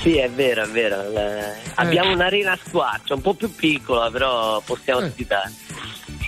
[0.00, 1.02] Sì, è vero, è vero.
[1.10, 5.52] Eh, Abbiamo un'arena a squarcio, un po' più piccola, però possiamo ospitare.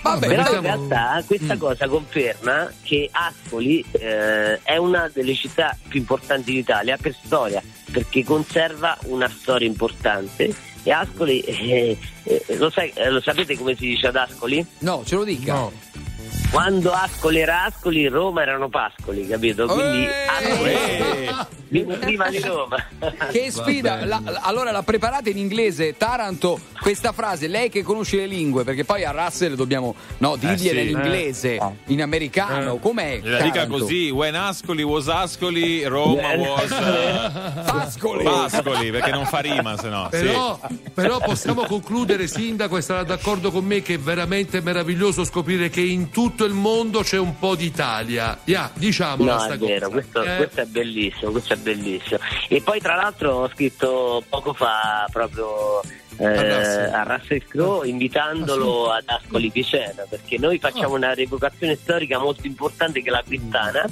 [0.03, 5.75] Vabbè, però diciamo- in realtà questa cosa conferma che Ascoli eh, è una delle città
[5.87, 10.53] più importanti d'Italia per storia, perché conserva una storia importante
[10.83, 14.65] E Ascoli, eh, eh, lo, sai- eh, lo sapete come si dice ad Ascoli?
[14.79, 15.53] No, ce lo dica.
[16.49, 19.67] Quando Ascoli era Ascoli, Roma erano Pascoli, capito?
[19.67, 21.29] Quindi Ascoli
[21.69, 22.77] viene prima di Roma.
[23.31, 24.05] Che sfida!
[24.05, 28.63] La- la- allora la preparate in inglese, Taranto, questa frase, lei che conosce le lingue,
[28.63, 30.89] perché poi a Russell dobbiamo no, dirgliela Eh, sì.
[30.91, 33.19] in inglese, in americano, com'è?
[33.23, 33.79] La dica Taranto?
[33.79, 38.23] così, when Ascoli was Ascoli, Roma was eh, Pascoli.
[38.23, 40.07] Pascoli, perché non fa rima se no.
[40.09, 40.59] Però,
[40.93, 45.81] però possiamo concludere, Sindaco, e sarà d'accordo con me che è veramente meraviglioso scoprire che
[45.81, 48.37] in tutto il mondo c'è un po' d'Italia.
[48.45, 52.19] Ya, diciamola No, è vero, questo, Eh, questo è bellissimo, questo è bellissimo.
[52.47, 55.81] E poi tra l'altro ho scritto poco fa proprio
[56.17, 56.93] eh, Russell.
[56.93, 63.01] a Russell Crowe invitandolo ad Ascoli Picena perché noi facciamo una rievocazione storica molto importante
[63.01, 63.85] che è la Cristana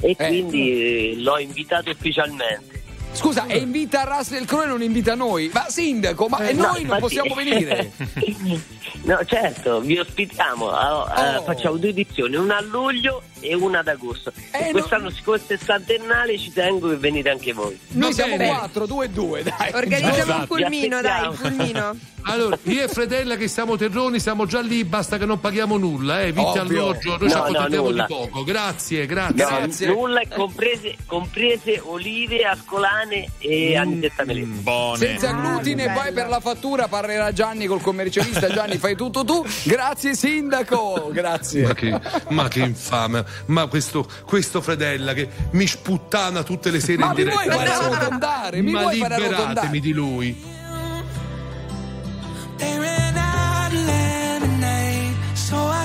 [0.00, 2.75] e quindi eh, l'ho invitato ufficialmente.
[3.16, 5.50] Scusa, e invita Russell Crowe e non invita noi?
[5.52, 7.92] Ma sindaco, ma e No, noi non infatti- possiamo venire?
[9.06, 13.88] No, certo, vi ospitiamo, ah, eh, facciamo due edizioni, una a luglio e una ad
[13.88, 14.32] agosto.
[14.52, 17.78] e quest'anno, siccome è il sessantennale, ci tengo che venite anche voi.
[17.88, 18.56] Noi siamo bene.
[18.56, 19.72] quattro, due e due, dai.
[19.72, 20.46] Organizziamo un Esatto.
[20.46, 21.96] pulmino, Vi dai, un pulmino.
[22.28, 26.22] Allora, io e Fredella che siamo terroni, siamo già lì, basta che non paghiamo nulla,
[26.22, 28.04] eh, vitti alloggio, noi ci No, no, accontentiamo di nulla.
[28.06, 28.42] poco.
[28.42, 29.86] Grazie, grazie.
[29.86, 34.48] No, nulla, comprese, comprese olive, ascolane e anisetta melese.
[34.96, 38.48] Senza glutine, e poi per la fattura parlerà Gianni col commercialista.
[38.50, 39.44] Gianni, fai tutto tu.
[39.62, 41.10] Grazie, sindaco.
[41.12, 41.62] Grazie.
[41.62, 46.98] Ma che, ma che infame, ma questo, questo Fredella che mi sputtana tutte le sere
[46.98, 47.42] Ma in mi diretta.
[47.42, 48.62] vuoi fare arrotondare?
[48.62, 50.54] Mi ma liberatemi di lui.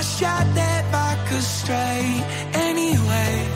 [0.02, 2.22] Shot that vodka straight.
[2.54, 3.48] Anyway,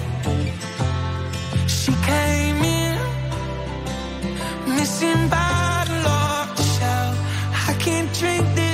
[1.66, 2.98] she came in,
[4.74, 7.18] missing bottle off the shelf.
[7.68, 8.65] I can't drink this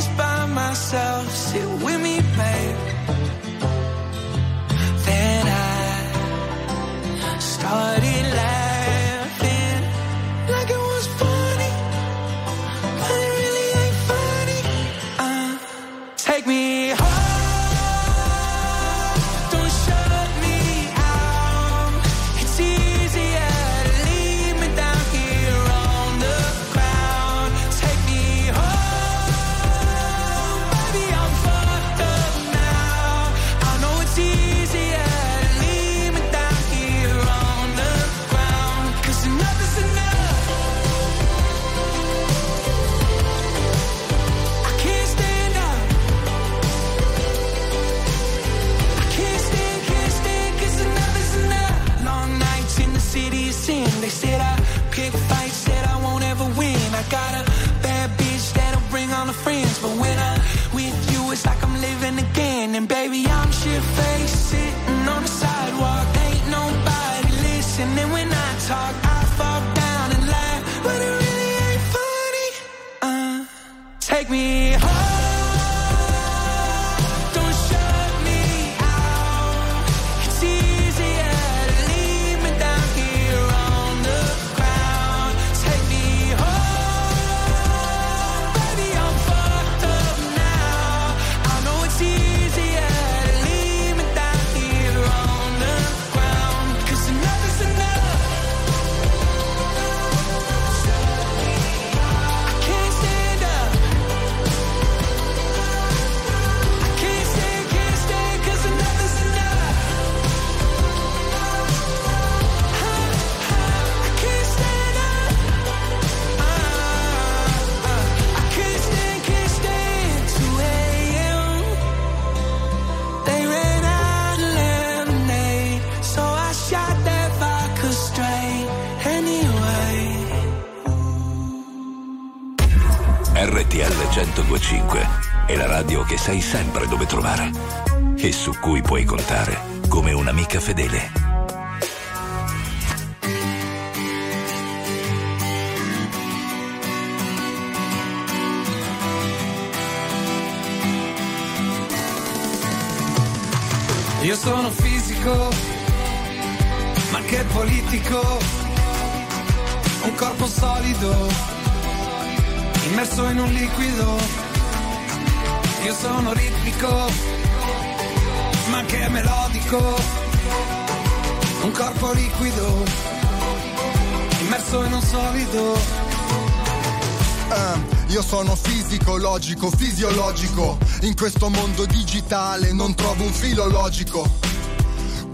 [182.32, 184.38] digitale non trovo un filo logico.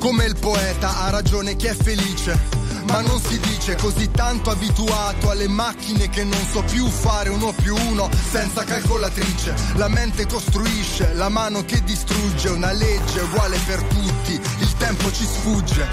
[0.00, 2.56] Come il poeta ha ragione chi è felice.
[2.88, 7.52] Ma non si dice così tanto abituato alle macchine che non so più fare uno
[7.52, 9.54] più uno senza calcolatrice.
[9.74, 15.24] La mente costruisce, la mano che distrugge, una legge uguale per tutti, il tempo ci
[15.24, 15.86] sfugge.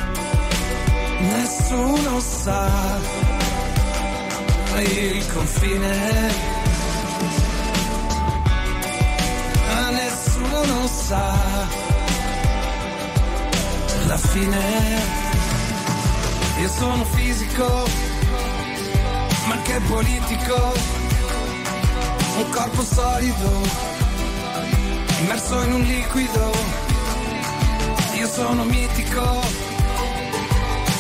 [1.19, 2.99] Nessuno sa
[4.79, 6.54] il confine.
[10.65, 11.37] Nessuno sa
[14.07, 15.03] la fine.
[16.59, 17.83] Io sono fisico,
[19.47, 20.73] ma che politico.
[22.37, 23.61] Un corpo solido,
[25.21, 26.51] immerso in un liquido.
[28.15, 29.41] Io sono mitico,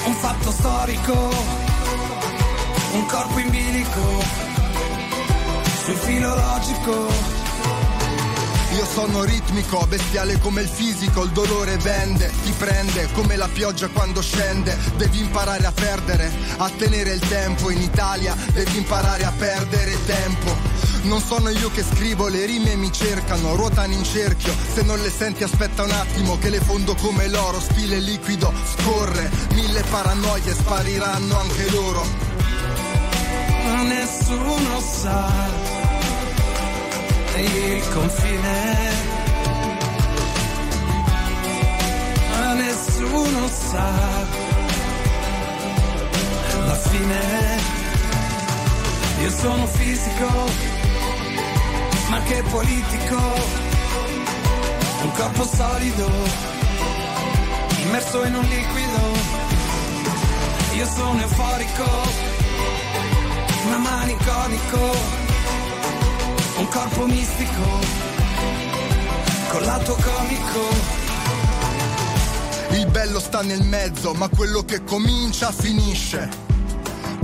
[0.05, 1.29] un fatto storico,
[2.93, 4.23] un corpo in bilico,
[5.83, 7.44] sul filo logico.
[8.75, 13.87] Io sono ritmico, bestiale come il fisico, il dolore vende, ti prende come la pioggia
[13.87, 14.77] quando scende.
[14.97, 17.69] Devi imparare a perdere, a tenere il tempo.
[17.69, 20.53] In Italia devi imparare a perdere tempo.
[21.03, 24.53] Non sono io che scrivo, le rime mi cercano, ruotano in cerchio.
[24.73, 29.31] Se non le senti aspetta un attimo che le fondo come l'oro, stile liquido, scorre.
[29.53, 32.05] Mille paranoie spariranno anche loro.
[33.85, 35.74] Nessuno sa
[37.39, 38.91] il confine.
[42.29, 43.91] Ma nessuno sa
[46.65, 47.23] la fine.
[49.21, 50.29] Io sono fisico,
[52.09, 53.63] ma che politico.
[55.01, 56.09] Un corpo solido,
[57.83, 59.43] immerso in un liquido.
[60.73, 61.89] Io sono euforico,
[63.69, 65.24] ma maniconico
[66.57, 67.79] un corpo mistico,
[69.49, 70.93] con lato comico.
[72.71, 76.43] Il bello sta nel mezzo, ma quello che comincia finisce.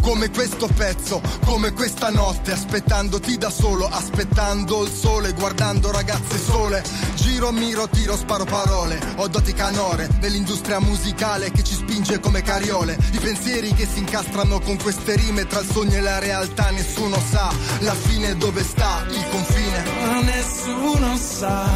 [0.02, 6.84] Come questo pezzo, come questa notte, aspettandoti da solo, aspettando il sole, guardando ragazze sole.
[7.16, 9.00] Giro, miro, tiro, sparo parole.
[9.18, 12.98] Ho doti canore nell'industria musicale che ci spinge come cariole.
[13.12, 17.18] I pensieri che si incastrano con queste rime tra il sogno e la realtà, nessuno
[17.20, 19.84] sa la fine dove sta il confine.
[20.06, 21.70] Ma nessuno sa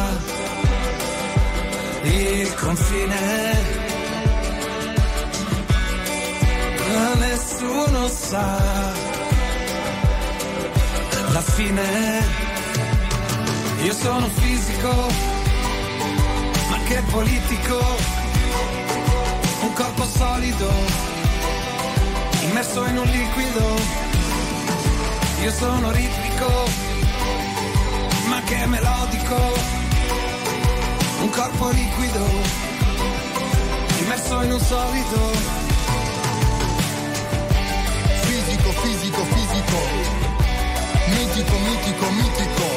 [2.02, 3.84] il confine.
[6.94, 8.92] Ma nessuno sa
[11.28, 12.44] la fine.
[13.82, 15.08] Io sono fisico,
[16.70, 18.25] ma che politico.
[20.16, 20.70] Solido,
[22.42, 23.74] immerso in un liquido.
[25.42, 26.50] Io sono ritmico,
[28.28, 29.36] ma che melodico.
[31.20, 32.24] Un corpo liquido,
[34.00, 35.20] immerso in un solido.
[38.22, 39.78] Fisico, fisico, fisico.
[41.08, 42.68] Mitico, mitico, mitico.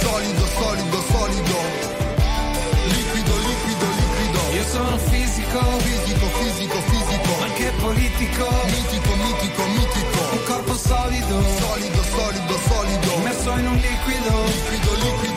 [0.00, 1.58] Solido, solido, solido.
[2.86, 4.40] Liquido, liquido, liquido.
[4.54, 6.05] Io sono fisico, fisico,
[8.16, 8.48] politico.
[8.66, 10.20] Mitico, mitico, mitico.
[10.32, 13.14] Un corpo solido, Solido, solido, solido.
[13.18, 13.76] immerso in un.
[13.76, 15.35] Liquido, liquido, liquido.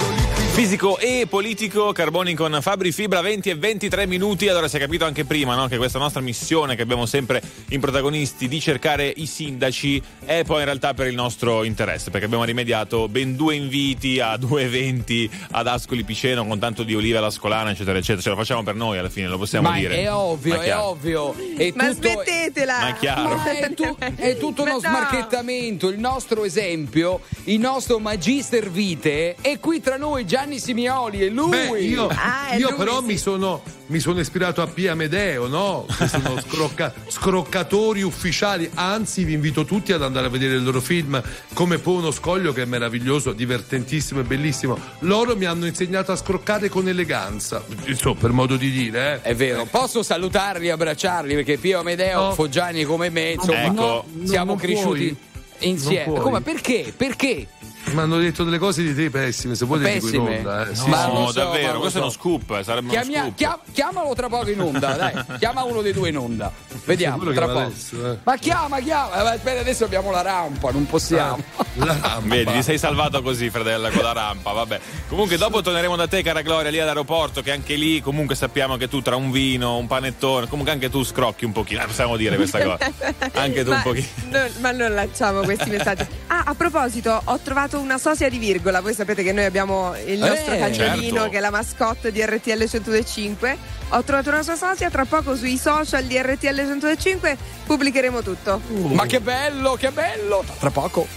[0.59, 4.49] Fisico e politico, Carboni con Fabri Fibra, 20 e 23 minuti.
[4.49, 5.67] Allora si è capito anche prima no?
[5.67, 10.59] che questa nostra missione che abbiamo sempre in protagonisti di cercare i sindaci è poi
[10.59, 15.31] in realtà per il nostro interesse, perché abbiamo rimediato ben due inviti a due eventi
[15.51, 18.21] ad Ascoli Piceno con tanto di olive alla scolana, eccetera, eccetera.
[18.21, 20.01] Ce lo facciamo per noi alla fine, lo possiamo Ma dire.
[20.01, 21.35] è ovvio, Ma è ovvio.
[21.55, 22.79] È Ma tutto- smettetela!
[22.79, 23.35] Ma è chiaro.
[23.37, 24.79] Ma è, tu- è tutto uno no.
[24.79, 31.29] smarchettamento, il nostro esempio, il nostro magister vite è qui tra noi Gianni Simioli e
[31.29, 31.49] lui.
[31.49, 33.05] Beh, io, Ah, è io lui, però sì.
[33.05, 35.85] mi, sono, mi sono ispirato a Pia Medeo, no?
[35.95, 38.69] Che sono scrocca- scroccatori ufficiali.
[38.73, 41.21] Anzi, vi invito tutti ad andare a vedere il loro film
[41.53, 44.77] come Pono Scoglio, che è meraviglioso, divertentissimo e bellissimo.
[44.99, 47.63] Loro mi hanno insegnato a scroccare con eleganza.
[47.85, 49.29] Insomma, per modo di dire, eh.
[49.29, 52.33] È vero, posso salutarli, abbracciarli perché Pio Amedeo, No.
[52.33, 53.73] Foggiani come me, insomma, Ecco.
[53.73, 55.69] No, siamo non cresciuti puoi.
[55.69, 56.19] insieme.
[56.19, 56.93] Come perché?
[56.95, 57.47] Perché?
[57.85, 60.37] Mi hanno detto delle cose di te pessime, se vuoi te dico in Pessime?
[60.37, 60.61] onda.
[60.63, 60.67] Eh.
[60.69, 63.21] No, Sì, ma No, so, davvero, ma questo è uno scoop, eh, sarebbe uno Chiamia-
[63.21, 63.35] scoop.
[63.35, 65.13] chia- chiamalo tra poco in onda, dai.
[65.39, 66.51] Chiama uno dei due in onda.
[66.85, 67.59] Vediamo, tra poco.
[67.59, 68.17] adesso, eh.
[68.23, 69.15] Ma chiama, chiama.
[69.31, 71.41] Eh, Aspetta, adesso abbiamo la rampa, non possiamo.
[71.75, 72.19] La rampa.
[72.35, 74.79] Vedi, ti sei salvato così, fratella, con la rampa, vabbè.
[75.07, 78.87] Comunque dopo torneremo da te, cara Gloria, lì all'aeroporto, che anche lì comunque sappiamo che
[78.87, 82.35] tu tra un vino, un panettone, comunque anche tu scrocchi un pochino, eh, possiamo dire
[82.35, 82.77] questa cosa.
[83.33, 84.05] Anche tu ma, un pochino.
[84.29, 86.05] non- ma non lanciamo questi messaggi.
[86.27, 88.81] Ah, a proposito, ho trovato una sosia di virgola.
[88.81, 91.29] Voi sapete che noi abbiamo il nostro Eh, cagnolino certo.
[91.29, 93.57] che è la mascotte di RTL 1025.
[93.89, 98.61] Ho trovato una sua sosia, tra poco sui social di RTL 1025 pubblicheremo tutto.
[98.93, 100.43] Ma che bello, che bello.
[100.59, 101.07] Tra poco.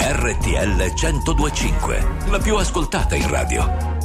[0.00, 3.97] RTL 1025, la più ascoltata in radio.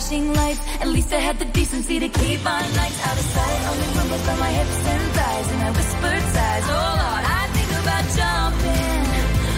[0.00, 0.60] flashing lights.
[0.80, 3.60] At least I had the decency to keep my nights out of sight.
[3.70, 6.64] Only rumors about my hips and thighs, and I whispered sighs.
[6.68, 7.39] Oh Lord, I
[7.82, 9.04] about jumping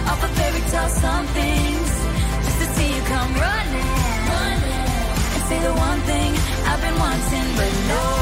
[0.07, 1.91] off a fairy tale somethings
[2.45, 3.93] just to see you come running,
[4.31, 4.89] running
[5.35, 6.31] and say the one thing
[6.71, 8.22] I've been wanting, but no.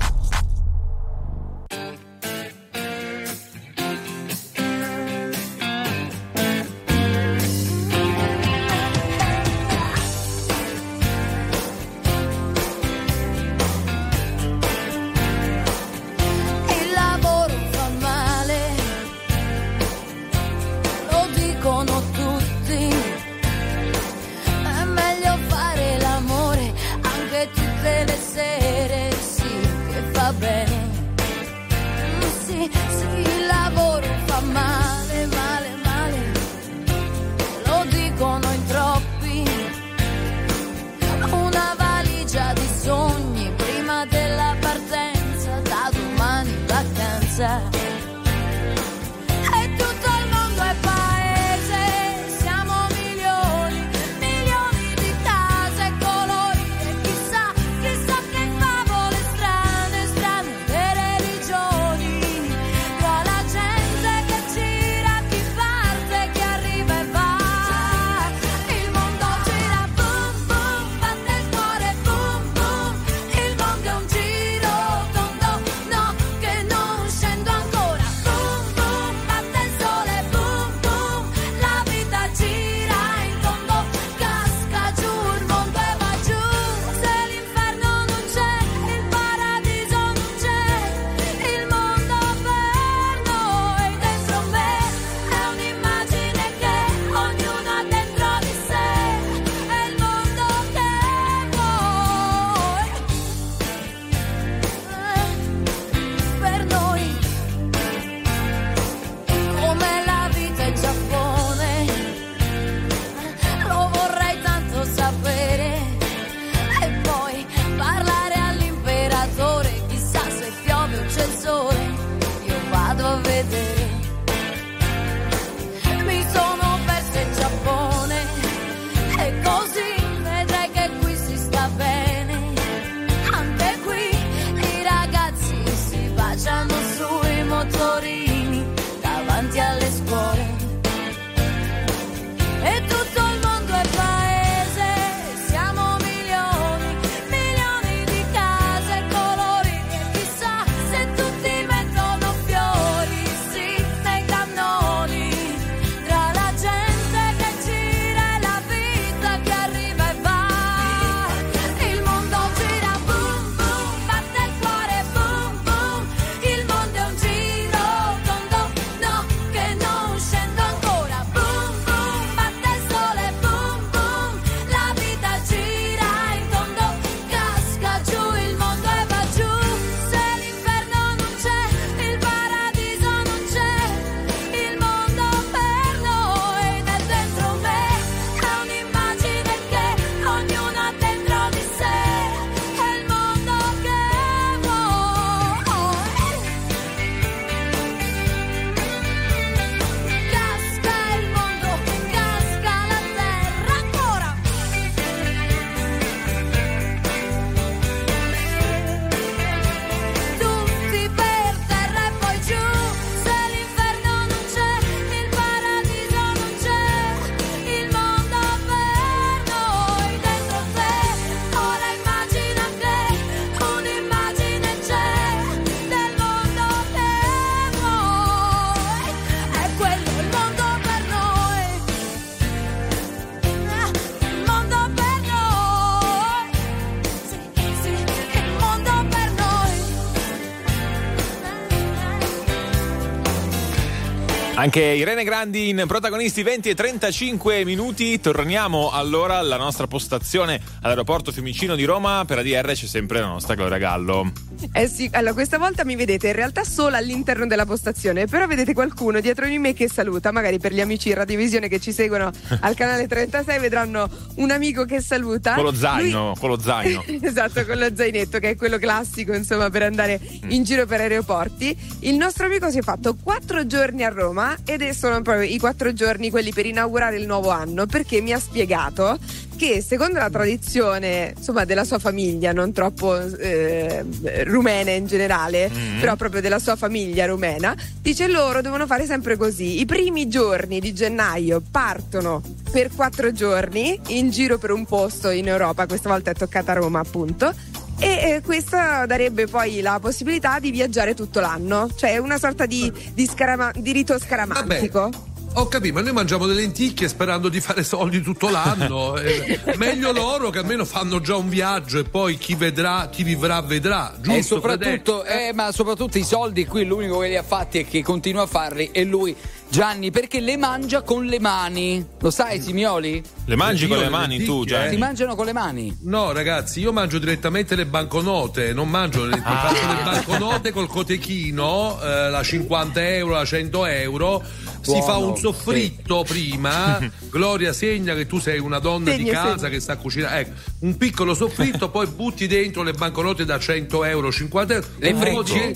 [244.61, 248.19] Anche Irene Grandi in protagonisti 20 e 35 minuti.
[248.19, 252.25] Torniamo allora alla nostra postazione all'aeroporto Fiumicino di Roma.
[252.27, 254.31] Per ADR c'è sempre la nostra Gloria Gallo.
[254.71, 258.75] Eh sì, allora questa volta mi vedete in realtà solo all'interno della postazione, però vedete
[258.75, 262.29] qualcuno dietro di me che saluta, magari per gli amici in radiovisione che ci seguono
[262.61, 265.55] al canale 36 vedranno un amico che saluta.
[265.55, 267.03] Con lo zaino, con lo zaino.
[267.19, 270.19] esatto, con lo zainetto che è quello classico insomma per andare
[270.49, 271.75] in giro per aeroporti.
[272.01, 275.57] Il nostro amico si è fatto quattro giorni a Roma ed è- sono proprio i
[275.59, 279.17] quattro giorni quelli per inaugurare il nuovo anno perché mi ha spiegato
[279.57, 284.03] che secondo la tradizione insomma della sua famiglia non troppo eh,
[284.45, 285.99] rumena in generale Mm.
[285.99, 290.79] però proprio della sua famiglia rumena dice loro devono fare sempre così i primi giorni
[290.79, 292.41] di gennaio partono
[292.71, 296.99] per quattro giorni in giro per un posto in Europa questa volta è toccata Roma
[296.99, 297.53] appunto
[298.01, 302.91] e eh, questa darebbe poi la possibilità di viaggiare tutto l'anno, cioè una sorta di,
[303.13, 305.29] di, scarama- di rito scaramantico.
[305.55, 309.17] Ho capito, ma noi mangiamo delle lenticchie sperando di fare soldi tutto l'anno.
[309.17, 313.61] Eh, meglio loro che almeno fanno già un viaggio e poi chi vedrà, chi vivrà
[313.61, 314.13] vedrà.
[314.15, 314.31] Giusto?
[314.31, 318.01] e soprattutto, eh, ma soprattutto i soldi qui l'unico che li ha fatti e che
[318.01, 319.35] continua a farli è lui,
[319.71, 322.05] Gianni, perché le mangia con le mani.
[322.19, 323.23] Lo sai, Simioli?
[323.45, 324.89] Le mangi con le le mani tu, Gianni?
[324.89, 325.97] Si mangiano con le mani.
[326.01, 329.41] No, ragazzi, io mangio direttamente le banconote, non mangio le.
[329.41, 329.69] Ah.
[329.69, 334.43] Faccio le banconote col cotechino, eh, la 50 euro, la 100 euro.
[334.81, 336.99] Si Buono, fa un soffritto prima.
[337.31, 339.69] Gloria segna che tu sei una donna di Segno, casa segno.
[339.69, 340.39] che sa cucinare.
[340.41, 344.87] Ecco, un piccolo soffritto, poi butti dentro le banconote da 100 euro, 50 euro.
[344.97, 345.67] Le un po' friggi?
[345.67, 345.75] di-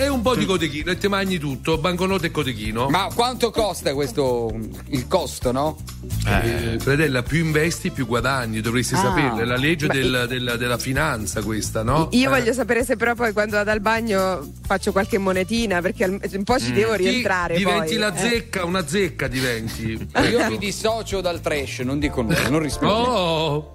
[0.00, 2.88] E un po' di cotechino e ti mangi tutto, banconote e cotechino.
[2.88, 4.48] Ma quanto costa questo?
[4.90, 5.76] Il costo, no?
[6.24, 8.98] Eh, Fredella, più investi, più guadagni, dovresti Ah.
[8.98, 9.40] saperlo.
[9.40, 12.08] È la legge del- della, della finanza questa, no?
[12.12, 12.28] Io Eh.
[12.38, 16.58] voglio sapere se però poi quando vado al bagno faccio qualche monetina perché un po'
[16.60, 16.74] ci Mm.
[16.74, 17.56] devo Ti- rientrare.
[17.56, 17.96] diventi poi.
[17.98, 18.18] la Eh.
[18.18, 19.90] zecca, una zecca diventi.
[20.30, 20.48] Io Ecco.
[20.50, 22.94] mi dissocio dal trash, non dico nulla, non rispondo.
[22.94, 23.72] Oh,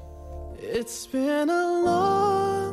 [0.76, 2.73] It's been a long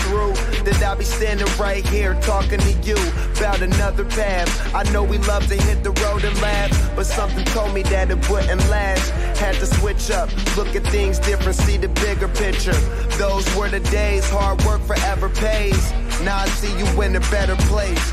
[0.81, 0.87] through.
[0.87, 2.97] I'll be standing right here talking to you
[3.37, 4.75] about another path.
[4.75, 8.09] I know we love to hit the road and laugh, but something told me that
[8.11, 9.09] it wouldn't last.
[9.39, 12.77] Had to switch up, look at things different, see the bigger picture.
[13.17, 15.91] Those were the days, hard work forever pays.
[16.23, 18.11] Now I see you in a better place.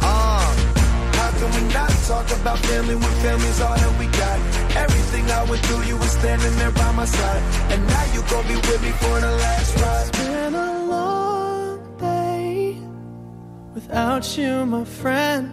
[0.00, 0.54] Uh,
[1.14, 4.38] how can we not talk about family when family's all that we got?
[4.76, 7.42] Everything I went through, you were standing there by my side.
[7.72, 10.27] And now you gon' be with me for the last ride.
[13.88, 15.50] Without you, my friend.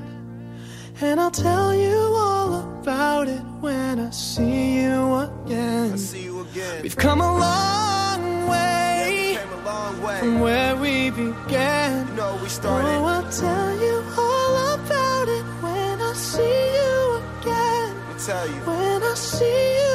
[1.01, 5.97] And I'll tell you all about it when I see you again.
[5.97, 6.83] See you again.
[6.83, 10.19] We've come a long way Came a long way.
[10.19, 12.07] from where we began.
[12.07, 12.87] You know we started.
[12.87, 16.41] Oh, I'll tell you all about it when I see
[16.79, 17.95] you again.
[18.07, 18.61] Let me tell you.
[18.71, 19.94] When I see you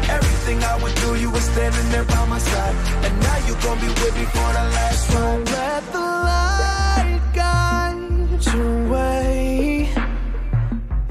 [0.17, 2.75] Everything I went through, you were standing there by my side.
[3.05, 5.45] And now you gon' be with me for the last ride.
[5.57, 9.89] Let the light guide your way.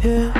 [0.05, 0.40] Yeah.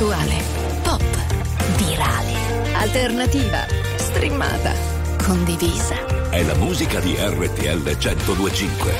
[0.00, 0.42] Attuale,
[0.82, 1.02] pop,
[1.76, 2.32] virale,
[2.72, 3.66] alternativa,
[3.96, 4.72] streamata,
[5.22, 6.30] condivisa.
[6.30, 8.94] È la musica di RTL 1025.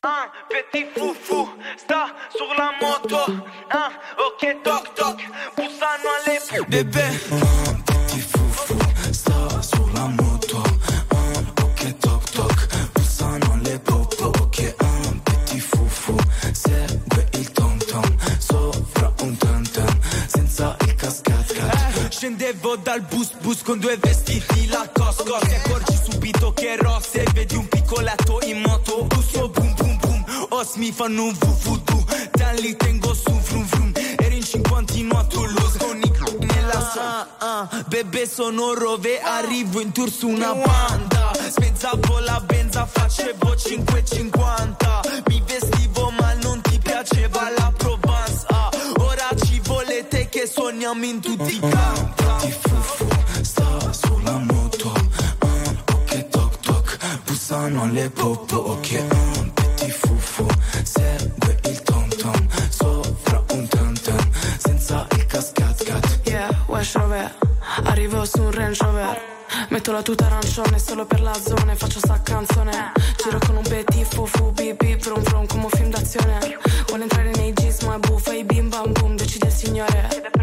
[0.00, 3.44] Ah, petit foufou, sta sulla moto.
[3.68, 5.22] Ah, ok, toc toc,
[5.54, 7.97] bussano alle bebè.
[22.18, 27.54] Scendevo dal bus bus con due vestiti la cosco Ti accorgi subito che rosse Vedi
[27.54, 32.74] un piccoletto in moto Busso boom boom boom Os mi fanno un vuvudu Dan li
[32.74, 37.84] tengo su frum frum Ero in cinquantino a Toulouse Con i nella sa ah, ah.
[37.86, 39.20] Bebe sono rove.
[39.20, 41.30] Arrivo in tour su una banda.
[41.34, 47.97] Spezzavo la benza Facevo 5,50 Mi vestivo ma non ti piaceva la Provence
[50.48, 52.24] sogniamo in tutti i campi.
[52.40, 53.06] Ti fufu,
[53.42, 54.92] sta sulla moto.
[55.92, 59.04] Ok toc toc, bussano alle popo Ok,
[59.54, 60.46] petit fufu,
[60.82, 66.20] segue il tom tom Sopra un tam tam, senza il cascat cat.
[66.24, 67.34] Yeah, Wesh Rover.
[67.84, 69.20] Arrivo su un Range Rover.
[69.68, 72.92] Metto la tuta arancione solo per la zona e faccio sta canzone.
[73.22, 76.38] Giro con un petit fufu bip bip brum brum come un film d'azione.
[76.86, 80.36] Vuole entrare nei jeans ma buffa i bim bam boom decide il signore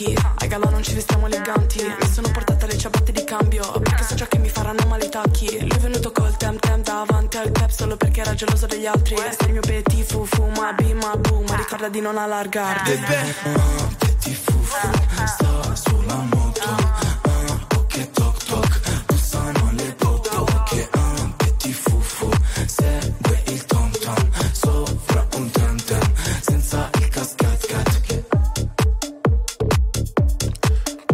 [0.00, 1.82] Nike Ai gala non ci vestiamo eleganti.
[1.82, 5.08] Mi sono portata le ciabatte di cambio Perché so già che mi faranno male i
[5.08, 5.58] tacchi.
[5.60, 9.16] Lui è venuto col tem tem davanti al cap Solo perché era geloso degli altri.
[9.16, 10.12] Sei il mio petit
[10.56, 12.90] ma bim ma boom Ma ricorda di non allargarti.
[12.90, 14.78] Bebè, ah, petit fufu,
[15.26, 17.19] sta sulla moto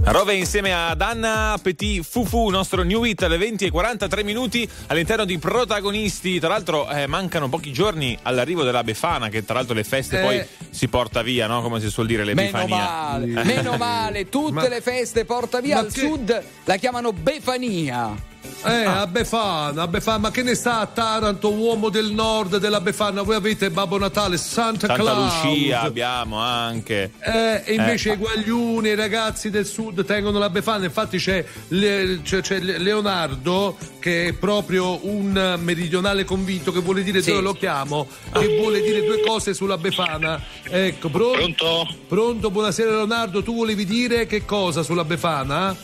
[0.09, 5.25] Rove insieme ad Anna Petit Fufu, nostro new hit alle 20 e 43 minuti all'interno
[5.25, 6.39] di protagonisti.
[6.39, 10.23] Tra l'altro eh, mancano pochi giorni all'arrivo della Befana, che tra l'altro le feste Eh.
[10.23, 11.61] poi si porta via, no?
[11.61, 12.77] Come si suol dire, Meno l'Epifania.
[12.77, 17.13] male, meno male, tutte Ma- le feste porta via Ma al che- sud la chiamano
[17.13, 18.15] Befania.
[18.65, 22.81] Eh, a Befana, a Befana, ma che ne sta a Taranto, uomo del nord della
[22.81, 23.23] Befana?
[23.23, 25.45] Voi avete Babbo Natale, Santa, Santa Claus.
[25.45, 27.13] Lucia abbiamo anche.
[27.21, 28.13] Eh, e invece Eh.
[28.15, 30.85] i guagliuni, i ragazzi del sud tengono la Befana.
[30.85, 37.23] Infatti c'è, Le- c'è- c'è Leonardo che è proprio un meridionale convinto che vuole dire
[37.23, 37.31] Sì.
[37.31, 40.41] dove lo chiamo, che vuole dire due cose sulla Befana.
[40.65, 41.35] Ecco, pronto?
[41.37, 41.87] Pronto?
[42.09, 45.77] Pronto, buonasera Leonardo, tu volevi dire che cosa sulla Befana?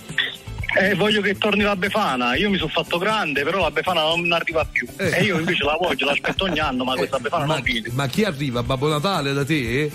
[0.78, 2.34] Eh, voglio che torni la Befana.
[2.36, 4.86] Io mi sono fatto grande, però la Befana non arriva più.
[4.96, 5.10] Eh.
[5.18, 7.88] E io invece la voglio, l'aspetto ogni anno, ma questa Befana ma, non viene.
[7.92, 8.62] ma chi arriva?
[8.62, 9.90] Babbo Natale da te?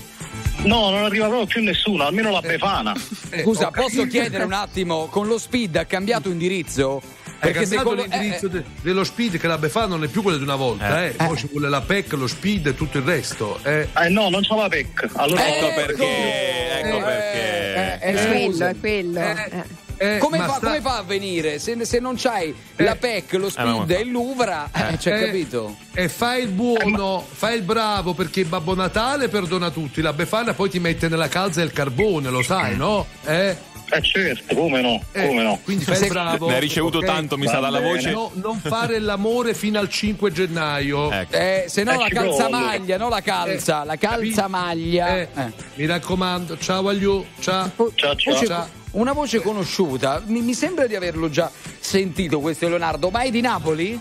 [0.64, 2.94] No, non arriva proprio più nessuno, almeno la Befana.
[3.30, 7.02] Eh, Scusa, posso chiedere un attimo, con lo speed ha cambiato indirizzo?
[7.40, 10.38] È cambiato secondo- l'indirizzo eh, de- dello speed che la Befana non è più quello
[10.38, 11.08] di una volta, Eh.
[11.08, 11.12] eh.
[11.12, 13.60] Poi ci vuole la PEC, lo speed e tutto il resto.
[13.64, 13.88] Eh.
[13.95, 15.10] Eh no, non c'ho la PEC.
[15.14, 15.76] Allora Ecco Ecco.
[15.76, 17.76] perché, ecco Eh, perché.
[17.76, 19.66] eh, È eh, quello, è quello.
[19.98, 20.15] Eh, Eh.
[20.15, 21.60] Eh, Come fa, sta- come fa a venire?
[21.60, 25.76] Se, se non c'hai la PEC, lo speed e l'Uvra, eh, c'è Eh, capito?
[25.94, 30.69] E fai il buono, fai il bravo perché Babbo Natale perdona tutti, la Befana poi
[30.69, 33.06] ti mette nella calza il carbone, lo sai, no?
[33.26, 33.56] Eh?
[33.90, 35.60] Eh certo, come no, Eh, come no.
[35.64, 36.48] Quindi fai il bravo.
[36.49, 37.06] Ne hai ricevuto ok?
[37.06, 38.11] tanto, mi Va sa, dalla voce.
[38.11, 41.10] No, non fare l'amore fino al 5 gennaio.
[41.10, 41.34] Ecco.
[41.34, 45.18] Eh, se no Eh, la calzamaglia, no la calza, la calzamaglia.
[45.19, 45.52] Eh, Eh.
[45.76, 47.06] Mi raccomando, ciao agli
[47.40, 47.72] ciao.
[47.95, 48.34] Ciao, ciao.
[48.34, 48.77] Voce- ciao.
[48.91, 53.41] Una voce conosciuta, mi, mi sembra di averlo già sentito questo Leonardo, ma è di
[53.41, 53.99] Napoli?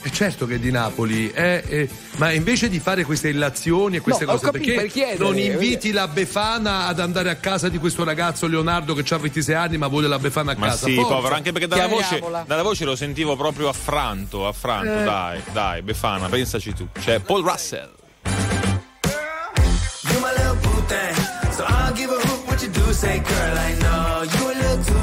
[0.00, 4.00] È certo che è di Napoli, eh, eh, ma invece di fare queste illazioni e
[4.00, 7.68] queste No, cose, capito, perché per chiedere, non inviti la Befana ad andare a casa
[7.68, 10.86] di questo ragazzo Leonardo che ha 26 anni ma vuole la Befana a Ma casa?
[10.86, 11.14] sì, Forza.
[11.14, 15.04] povero, anche perché dalla voce, dalla voce lo sentivo proprio affranto, affranto, Eh.
[15.04, 16.88] dai, dai, Befana, pensaci tu.
[16.98, 17.90] C'è Paul Russell.
[18.24, 21.14] You my little boo thing.
[21.52, 22.92] So I don't give a hoot what you do.
[22.92, 23.56] Say, girl,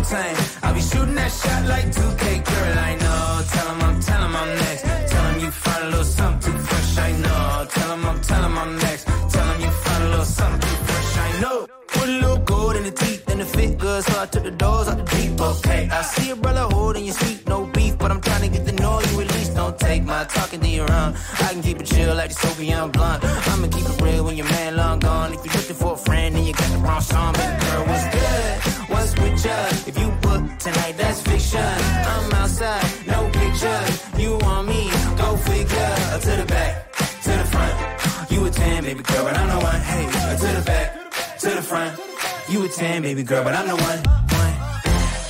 [0.09, 0.35] Tame.
[0.63, 3.43] I'll be shooting that shot like 2K, girl, I know.
[3.53, 4.81] Tell him I'm, tell him I'm next.
[5.11, 7.67] Tell him you find a little something too fresh, I know.
[7.69, 9.05] Tell him I'm, tell him I'm next.
[9.05, 11.67] Tell him you find a little something too fresh, I know.
[11.87, 14.51] Put a little gold in the teeth and it fit good, so I took the
[14.51, 15.39] doors out the deep.
[15.39, 18.65] Okay, I see a brother holding your sweet, no beef, but I'm trying to get
[18.65, 19.53] the know you at least.
[19.55, 21.13] Don't take my talking to your own.
[21.45, 23.23] I can keep it chill like the Soviet blunt.
[23.23, 25.33] I'ma keep it real when your man long gone.
[25.35, 28.05] If you're looking for a friend and you got the wrong song, baby girl, what's
[28.15, 28.78] good?
[28.99, 29.87] What's with?
[29.87, 31.71] If you book tonight, that's fiction.
[32.11, 34.19] I'm outside, no pictures.
[34.19, 34.91] You want me?
[35.15, 35.93] Go figure.
[36.25, 36.91] To the back,
[37.23, 37.75] to the front.
[38.29, 39.81] You a 10, baby girl, but I'm the one.
[39.91, 40.05] Hey,
[40.41, 40.87] to the back,
[41.39, 41.97] to the front.
[42.49, 43.99] You a 10, baby girl, but I'm the one.
[44.41, 44.55] one.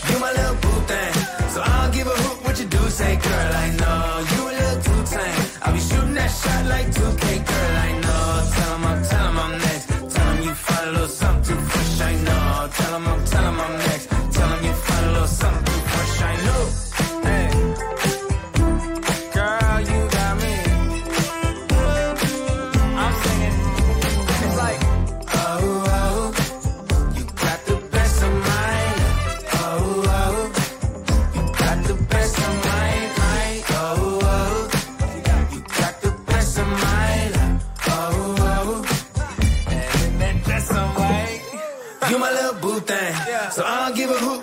[0.10, 1.14] You my little boo thing.
[1.54, 2.90] So I don't give a hoot what you do.
[2.90, 5.46] Say, girl, I know you a little too tame.
[5.62, 7.99] I'll be shooting that shot like 2K, girl, I know.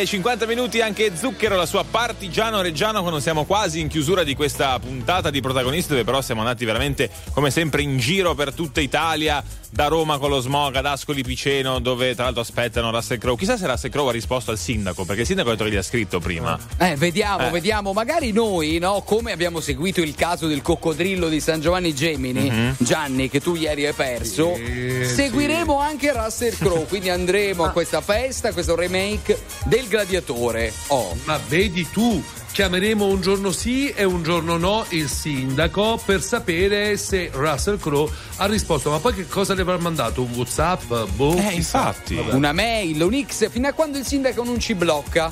[0.00, 4.34] E 50 minuti anche Zucchero, la sua partigiano reggiano quando siamo quasi in chiusura di
[4.34, 8.80] questa puntata di protagonisti dove però siamo andati veramente come sempre in giro per tutta
[8.80, 13.36] Italia da Roma con lo smog ad Ascoli Piceno dove tra l'altro aspettano Russell Crowe.
[13.36, 15.76] Chissà se Russell Crowe ha risposto al sindaco perché il sindaco ha detto che gli
[15.76, 16.58] ha scritto prima.
[16.78, 17.50] Eh, vediamo, Eh.
[17.50, 17.92] vediamo.
[17.92, 22.74] Magari noi, no, come abbiamo seguito il caso del coccodrillo di San Giovanni Gemini, Mhm.
[22.78, 24.54] Gianni, che tu ieri hai perso,
[25.02, 26.86] seguiremo anche Russell Crowe.
[26.86, 30.72] Quindi andremo a questa festa, a questo remake del gladiatore.
[30.88, 31.16] Oh.
[31.24, 32.22] Ma vedi tu,
[32.52, 38.10] chiameremo un giorno sì e un giorno no il sindaco per sapere se Russell Crowe
[38.36, 38.90] ha risposto.
[38.90, 40.22] Ma poi che cosa le avrà mandato?
[40.22, 40.92] Un WhatsApp?
[41.14, 41.94] Boh, Eh, chissà.
[42.08, 42.32] Vabbè.
[42.34, 45.30] Una mail, un X, fino a quando il sindaco non ci blocca.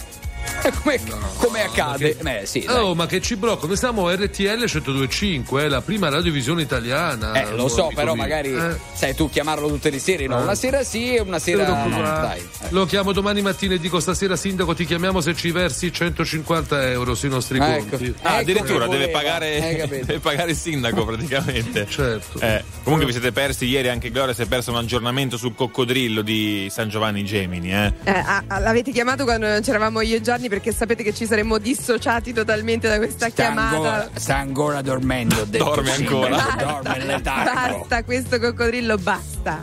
[0.83, 1.01] Come,
[1.39, 2.17] come accade?
[2.23, 2.65] Ma che- Eh, sì.
[2.69, 3.67] Oh, ma che ci blocca?
[3.67, 7.33] Noi siamo RTL 1025, eh, la prima radiovisione italiana.
[7.33, 8.23] Eh, lo so, però mio.
[8.23, 8.77] magari Eh.
[8.93, 10.39] sai tu chiamarlo tutte le sere, no?
[10.39, 10.43] Eh.
[10.43, 11.89] Una sera sì e una sera no.
[12.01, 12.39] Dai.
[12.41, 12.67] eh.
[12.71, 17.15] Lo chiamo domani mattina e dico stasera sindaco ti chiamiamo se ci versi 150 euro
[17.15, 17.97] sui nostri Ah, ecco.
[17.97, 18.15] conti.
[18.23, 20.05] Ah, addirittura che deve pagare, capito.
[20.07, 21.87] deve pagare il sindaco praticamente.
[21.89, 22.41] Certo.
[22.41, 26.23] Eh, comunque vi siete persi ieri anche Gloria si è perso un aggiornamento sul coccodrillo
[26.23, 27.73] di San Giovanni Gemini.
[27.73, 27.93] Eh.
[28.05, 28.23] Eh,
[28.61, 32.89] l'avete chiamato quando non c'eravamo io e Gianni perché sapete che ci saremmo dissociati totalmente
[32.89, 33.77] da questa Sta chiamata.
[33.77, 35.45] ancora, sta ancora dormendo.
[35.45, 36.03] Dorme sì.
[36.03, 36.57] ancora.
[36.59, 37.79] Dorme il letargo.
[37.81, 39.63] Basta questo coccodrillo, basta.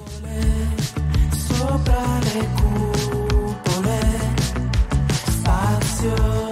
[1.48, 4.00] Sopra le cupole,
[5.26, 6.50] spazio,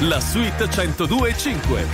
[0.00, 1.86] la suite 102.5.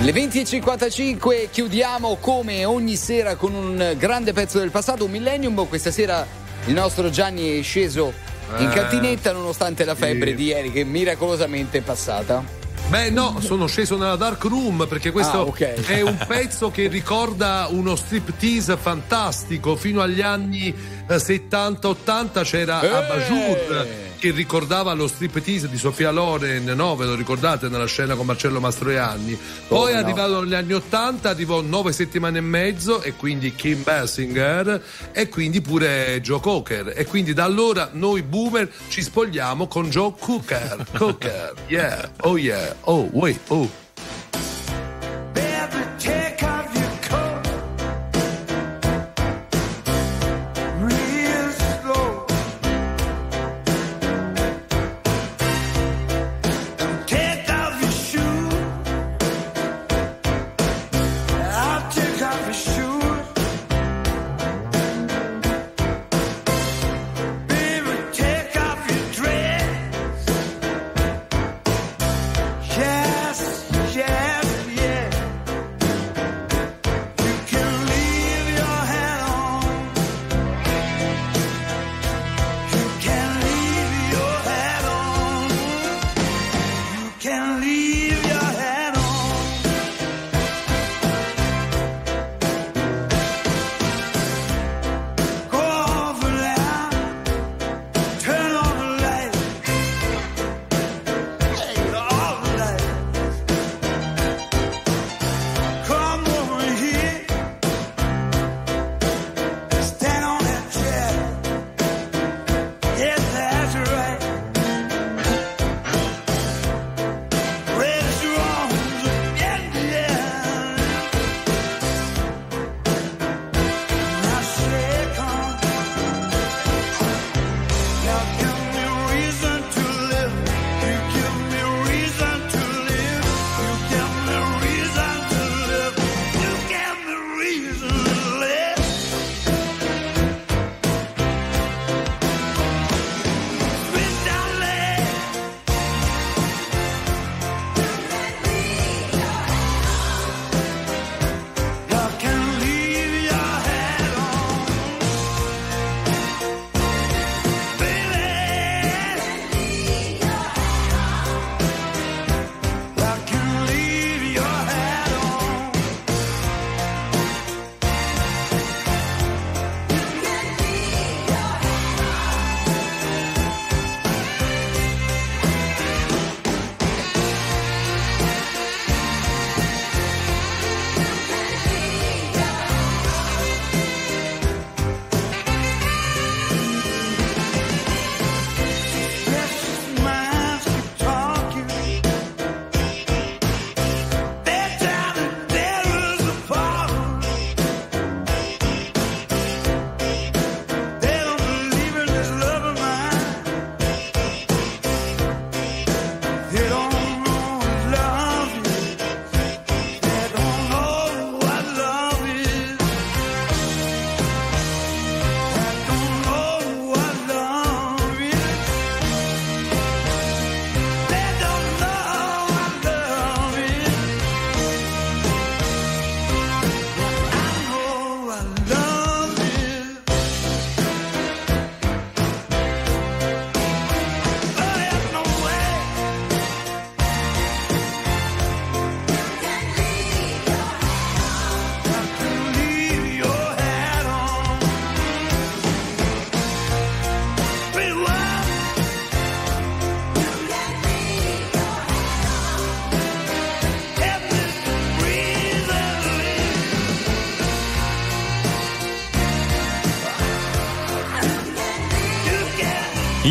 [0.00, 5.66] Le 20.55 chiudiamo come ogni sera con un grande pezzo del passato, un millennium.
[5.68, 6.26] Questa sera
[6.66, 8.12] il nostro Gianni è sceso
[8.58, 10.36] in Eh, cantinetta nonostante la febbre sì.
[10.36, 12.63] di ieri che miracolosamente è passata.
[12.88, 15.60] Beh, no, sono sceso nella dark room perché questo Ah, ok.
[15.86, 19.74] è un pezzo che ricorda uno striptease fantastico.
[19.74, 22.86] Fino agli anni eh, 70-80 c'era Eh!
[22.88, 23.86] Abajur
[24.24, 26.96] che ricordava lo striptease di Sofia Loren, no?
[26.96, 29.38] Ve lo ricordate nella scena con Marcello Mastroianni?
[29.68, 30.00] Poi Come è no?
[30.00, 34.82] arrivato negli anni 80, arrivò nove settimane e mezzo e quindi Kim Basinger
[35.12, 36.94] e quindi pure Joe Cocker.
[36.96, 40.86] E quindi da allora noi boomer ci spogliamo con Joe Cooker.
[40.96, 43.83] Cooker, yeah, oh yeah, oh wait, oh.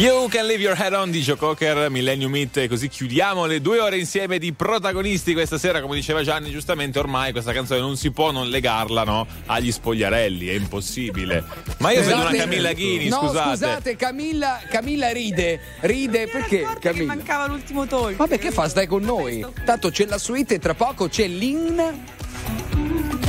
[0.04, 3.62] You can leave your head on di Joe Cocker, Millennium Hit e così chiudiamo le
[3.62, 7.96] due ore insieme di protagonisti questa sera, come diceva Gianni giustamente ormai questa canzone non
[7.96, 11.42] si può non legarla no, agli spogliarelli, è impossibile.
[11.78, 13.50] Ma io vedo una Camilla Ghini, no, scusate.
[13.52, 15.62] scusate, Camilla, Camilla ride.
[15.80, 16.68] Ride perché?
[16.82, 17.16] Camilla.
[17.16, 18.18] mancava l'ultimo talk.
[18.18, 18.68] Vabbè, che fa?
[18.68, 19.46] Stai con noi.
[19.64, 21.82] Tanto c'è la suite e tra poco c'è l'in.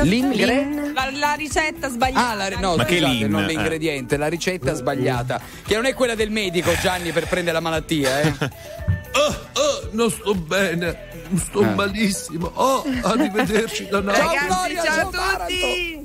[0.03, 0.84] L'ingre.
[0.95, 2.29] La, la ricetta sbagliata.
[2.31, 3.47] Ah, la, no, Ma che scusate, non Eh.
[3.47, 5.41] l'ingrediente, la ricetta sbagliata.
[5.67, 8.33] Che non è quella del medico, Gianni, per prendere la malattia, eh.
[9.17, 9.29] Oh,
[9.61, 10.99] oh, non sto bene,
[11.37, 11.67] sto Eh.
[11.75, 12.51] malissimo.
[12.55, 14.75] Oh, arrivederci da Napoli.
[14.75, 16.04] Ragazzi, ciao a tutti.